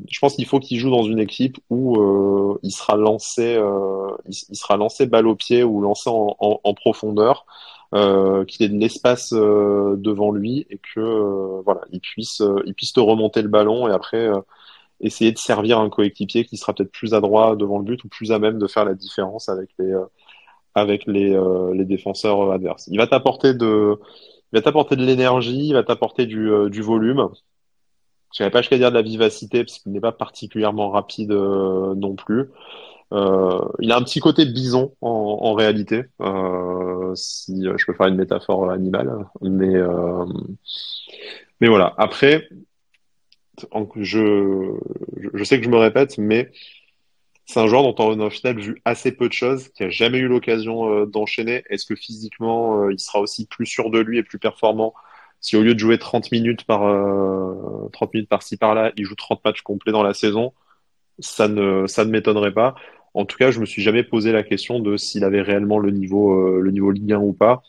je 0.10 0.20
pense 0.20 0.36
qu'il 0.36 0.46
faut 0.46 0.60
qu'il 0.60 0.80
joue 0.80 0.90
dans 0.90 1.04
une 1.04 1.20
équipe 1.20 1.58
où 1.70 2.00
euh, 2.02 2.58
il 2.64 2.72
sera 2.72 2.96
lancé, 2.96 3.56
euh, 3.56 4.12
il, 4.28 4.56
sera 4.56 4.78
lancé 4.78 5.08
balle 5.08 5.28
au 5.28 5.36
pied 5.36 5.64
ou 5.64 5.82
lancé 5.82 6.10
en, 6.10 6.36
en, 6.40 6.60
en 6.64 6.74
profondeur, 6.74 7.46
qu'il 7.92 8.66
ait 8.66 8.70
de 8.70 8.78
l'espace 8.78 9.34
devant 9.34 10.32
lui 10.32 10.68
et 10.70 10.80
que 10.94 11.62
voilà, 11.66 11.82
il 11.92 12.00
puisse, 12.00 12.42
il 12.66 12.74
puisse 12.76 12.94
te 12.94 13.00
remonter 13.00 13.42
le 13.42 13.48
ballon 13.50 13.88
et 13.88 13.92
après 13.92 14.30
essayer 15.02 15.32
de 15.32 15.38
servir 15.40 15.80
un 15.80 15.90
coéquipier 15.90 16.46
qui 16.46 16.58
sera 16.58 16.74
peut-être 16.74 16.92
plus 16.92 17.14
adroit 17.16 17.56
devant 17.56 17.80
le 17.80 17.86
but 17.86 18.04
ou 18.04 18.08
plus 18.08 18.32
à 18.32 18.38
même 18.38 18.60
de 18.60 18.68
faire 18.68 18.86
la 18.86 18.94
différence 18.94 19.50
avec 19.50 19.72
les 19.80 19.92
avec 20.76 21.06
les, 21.06 21.34
euh, 21.34 21.74
les 21.74 21.86
défenseurs 21.86 22.52
adverses. 22.52 22.88
Il 22.88 22.98
va 22.98 23.08
t'apporter 23.08 23.54
de, 23.54 24.00
il 24.52 24.58
va 24.58 24.62
t'apporter 24.62 24.96
de 24.96 25.04
l'énergie, 25.06 25.68
il 25.68 25.74
va 25.74 25.84
t'apporter 25.84 26.26
du, 26.26 26.52
euh, 26.52 26.70
du 26.70 26.82
volume. 26.82 27.30
Je 28.36 28.44
n'avais 28.44 28.52
pas 28.52 28.62
jusqu'à 28.62 28.78
dire 28.78 28.92
de 28.92 28.96
la 28.96 29.02
vivacité 29.02 29.64
parce 29.64 29.80
qu'il 29.80 29.92
n'est 29.92 30.00
pas 30.00 30.12
particulièrement 30.12 30.90
rapide 30.90 31.32
euh, 31.32 31.96
non 31.96 32.16
plus. 32.16 32.50
il 33.12 33.92
a 33.92 33.98
un 33.98 34.04
petit 34.04 34.20
côté 34.20 34.46
bison 34.46 34.94
en, 35.02 35.40
en 35.42 35.54
réalité. 35.54 36.04
si 37.16 37.64
je 37.64 37.86
peux 37.86 37.94
faire 37.94 38.08
une 38.08 38.16
métaphore 38.16 38.70
animale. 38.70 39.26
Mais, 39.42 39.74
mais 41.60 41.68
voilà. 41.68 41.96
Après, 41.98 42.48
je, 43.96 44.74
je 45.34 45.44
sais 45.44 45.58
que 45.58 45.66
je 45.66 45.70
me 45.70 45.78
répète, 45.78 46.18
mais 46.18 46.52
c'est 47.50 47.60
un 47.60 47.66
joueur 47.66 47.82
dont 47.82 47.96
on 47.98 48.20
a 48.20 48.54
vu 48.54 48.80
assez 48.86 49.12
peu 49.12 49.28
de 49.28 49.34
choses, 49.34 49.70
qui 49.70 49.84
a 49.84 49.90
jamais 49.90 50.20
eu 50.20 50.28
l'occasion 50.28 51.06
d'enchaîner. 51.06 51.64
Est-ce 51.72 51.88
que 51.88 51.96
physiquement, 51.96 52.88
il 52.92 53.00
sera 53.00 53.20
aussi 53.20 53.48
plus 53.48 53.66
sûr 53.66 53.90
de 53.90 53.98
lui 53.98 54.20
et 54.20 54.24
plus 54.24 54.38
performant 54.38 54.94
si 55.42 55.58
au 55.58 55.64
lieu 55.64 55.74
de 55.74 55.80
jouer 55.80 55.98
30 55.98 56.32
minutes 56.32 56.66
par 56.66 56.82
30 57.92 58.14
minutes 58.14 58.30
par-ci 58.30 58.56
par-là, 58.58 58.92
il 58.98 59.06
joue 59.06 59.16
30 59.16 59.44
matchs 59.44 59.62
complets 59.64 59.92
dans 59.92 60.04
la 60.04 60.14
saison? 60.14 60.54
Ça 61.20 61.48
ne 61.48 62.04
m'étonnerait 62.06 62.54
pas. 62.54 62.76
En 63.16 63.26
tout 63.26 63.38
cas, 63.38 63.50
je 63.50 63.60
me 63.60 63.66
suis 63.66 63.82
jamais 63.82 64.04
posé 64.04 64.32
la 64.32 64.44
question 64.44 64.80
de 64.80 64.96
s'il 64.96 65.24
avait 65.24 65.42
réellement 65.42 65.80
le 65.80 65.90
niveau 65.90 66.60
le 66.60 66.70
niveau 66.70 66.92
Ligue 66.92 67.14
1 67.14 67.20
ou 67.20 67.34
pas 67.34 67.64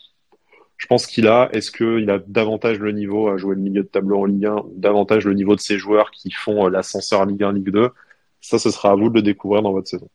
je 0.77 0.87
pense 0.87 1.05
qu'il 1.05 1.27
a. 1.27 1.47
Est-ce 1.53 1.71
qu'il 1.71 2.09
a 2.09 2.17
davantage 2.19 2.79
le 2.79 2.91
niveau 2.91 3.29
à 3.29 3.37
jouer 3.37 3.55
le 3.55 3.61
milieu 3.61 3.83
de 3.83 3.87
tableau 3.87 4.21
en 4.21 4.25
Ligue 4.25 4.47
1 4.47 4.55
ou 4.55 4.73
davantage 4.77 5.25
le 5.25 5.33
niveau 5.35 5.55
de 5.55 5.59
ces 5.59 5.77
joueurs 5.77 6.09
qui 6.09 6.31
font 6.31 6.65
euh, 6.65 6.69
l'ascenseur 6.71 7.25
Ligue 7.27 7.43
1, 7.43 7.53
Ligue 7.53 7.69
2 7.69 7.91
Ça, 8.41 8.59
ce 8.59 8.71
sera 8.71 8.91
à 8.91 8.95
vous 8.95 9.09
de 9.09 9.15
le 9.15 9.21
découvrir 9.21 9.61
dans 9.61 9.71
votre 9.71 9.87
saison. 9.87 10.09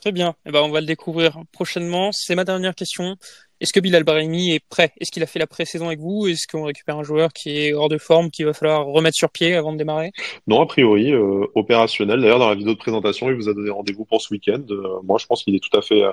Très 0.00 0.12
bien. 0.12 0.34
Eh 0.46 0.50
ben, 0.50 0.60
on 0.62 0.70
va 0.70 0.80
le 0.80 0.86
découvrir 0.86 1.38
prochainement. 1.52 2.10
C'est 2.12 2.34
ma 2.34 2.44
dernière 2.44 2.74
question. 2.74 3.16
Est-ce 3.60 3.74
que 3.74 3.80
Bilal 3.80 4.02
Brahimi 4.02 4.52
est 4.52 4.64
prêt? 4.70 4.92
Est-ce 4.98 5.10
qu'il 5.10 5.22
a 5.22 5.26
fait 5.26 5.38
la 5.38 5.46
pré-saison 5.46 5.88
avec 5.88 5.98
vous? 5.98 6.26
Est-ce 6.26 6.46
qu'on 6.46 6.64
récupère 6.64 6.96
un 6.96 7.02
joueur 7.02 7.34
qui 7.34 7.58
est 7.58 7.74
hors 7.74 7.90
de 7.90 7.98
forme, 7.98 8.30
qu'il 8.30 8.46
va 8.46 8.54
falloir 8.54 8.86
remettre 8.86 9.16
sur 9.16 9.28
pied 9.28 9.54
avant 9.54 9.74
de 9.74 9.76
démarrer? 9.76 10.12
Non, 10.46 10.62
a 10.62 10.66
priori, 10.66 11.12
euh, 11.12 11.44
opérationnel. 11.54 12.22
D'ailleurs, 12.22 12.38
dans 12.38 12.48
la 12.48 12.54
vidéo 12.54 12.72
de 12.72 12.78
présentation, 12.78 13.28
il 13.28 13.36
vous 13.36 13.50
a 13.50 13.54
donné 13.54 13.68
rendez-vous 13.68 14.06
pour 14.06 14.22
ce 14.22 14.32
week-end. 14.32 14.62
Euh, 14.70 15.00
moi, 15.02 15.18
je 15.18 15.26
pense 15.26 15.44
qu'il 15.44 15.54
est 15.54 15.62
tout 15.62 15.76
à 15.76 15.82
fait, 15.82 16.02
euh, 16.02 16.12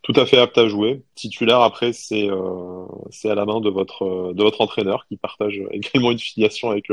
tout 0.00 0.14
à 0.16 0.24
fait 0.24 0.38
apte 0.38 0.56
à 0.56 0.68
jouer. 0.68 1.02
Titulaire, 1.14 1.60
après, 1.60 1.92
c'est 1.92 2.30
c'est 3.10 3.28
à 3.28 3.34
la 3.34 3.44
main 3.44 3.60
de 3.60 3.68
votre, 3.68 4.32
de 4.32 4.42
votre 4.42 4.62
entraîneur 4.62 5.04
qui 5.08 5.18
partage 5.18 5.60
également 5.72 6.12
une 6.12 6.18
filiation 6.18 6.70
avec 6.70 6.86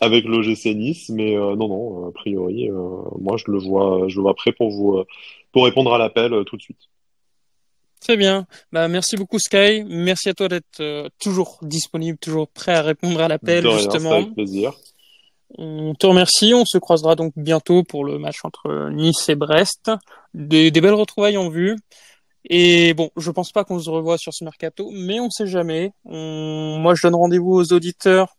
avec 0.00 0.24
l'OGC 0.24 0.74
Nice. 0.74 1.08
Mais 1.10 1.34
non, 1.34 1.68
non, 1.68 2.08
a 2.08 2.12
priori, 2.12 2.68
moi, 3.18 3.36
je 3.36 3.50
le 3.50 3.58
vois, 3.58 4.08
je 4.08 4.16
le 4.16 4.22
vois 4.22 4.34
prêt 4.34 4.52
pour 4.52 4.70
vous, 4.70 5.02
pour 5.52 5.64
répondre 5.64 5.92
à 5.92 5.98
l'appel 5.98 6.32
tout 6.46 6.56
de 6.56 6.62
suite. 6.62 6.90
Très 8.00 8.16
bien. 8.16 8.46
Bah, 8.72 8.88
merci 8.88 9.16
beaucoup 9.16 9.38
Sky. 9.38 9.84
Merci 9.86 10.30
à 10.30 10.34
toi 10.34 10.48
d'être 10.48 10.80
euh, 10.80 11.08
toujours 11.20 11.58
disponible, 11.62 12.18
toujours 12.18 12.48
prêt 12.48 12.74
à 12.74 12.82
répondre 12.82 13.20
à 13.20 13.28
l'appel 13.28 13.70
justement. 13.72 14.12
Avec 14.12 14.34
plaisir. 14.34 14.72
On 15.58 15.94
te 15.94 16.06
remercie. 16.06 16.54
On 16.54 16.64
se 16.64 16.78
croisera 16.78 17.14
donc 17.14 17.34
bientôt 17.36 17.82
pour 17.82 18.04
le 18.06 18.18
match 18.18 18.38
entre 18.42 18.88
Nice 18.90 19.28
et 19.28 19.34
Brest. 19.34 19.90
Des, 20.32 20.70
belles 20.70 20.94
retrouvailles 20.94 21.36
en 21.36 21.50
vue. 21.50 21.76
Et 22.48 22.94
bon, 22.94 23.10
je 23.18 23.30
pense 23.30 23.52
pas 23.52 23.64
qu'on 23.64 23.78
se 23.78 23.90
revoit 23.90 24.16
sur 24.16 24.32
ce 24.32 24.44
mercato, 24.44 24.90
mais 24.92 25.20
on 25.20 25.28
sait 25.28 25.46
jamais. 25.46 25.92
Moi, 26.04 26.94
je 26.94 27.02
donne 27.02 27.16
rendez-vous 27.16 27.52
aux 27.52 27.72
auditeurs 27.74 28.38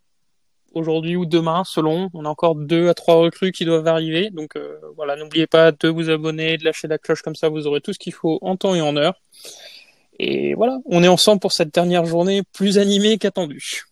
aujourd'hui 0.74 1.16
ou 1.16 1.26
demain, 1.26 1.64
selon. 1.66 2.10
On 2.14 2.26
a 2.26 2.30
encore 2.30 2.56
deux 2.56 2.90
à 2.90 2.94
trois 2.94 3.16
recrues 3.16 3.52
qui 3.52 3.66
doivent 3.66 3.88
arriver. 3.88 4.30
Donc 4.30 4.56
euh, 4.56 4.78
voilà, 4.96 5.16
n'oubliez 5.16 5.48
pas 5.48 5.72
de 5.72 5.88
vous 5.88 6.10
abonner, 6.10 6.58
de 6.58 6.64
lâcher 6.64 6.88
la 6.88 6.98
cloche 6.98 7.22
comme 7.22 7.36
ça, 7.36 7.50
vous 7.50 7.68
aurez 7.68 7.82
tout 7.82 7.94
ce 7.94 8.00
qu'il 8.00 8.14
faut 8.14 8.40
en 8.42 8.56
temps 8.56 8.76
et 8.76 8.82
en 8.82 8.96
heure. 8.96 9.16
Et 10.20 10.54
voilà, 10.54 10.78
on 10.86 11.04
est 11.04 11.08
ensemble 11.08 11.40
pour 11.40 11.52
cette 11.52 11.74
dernière 11.74 12.06
journée 12.06 12.44
plus 12.54 12.78
animée 12.78 13.18
qu'attendue. 13.18 13.84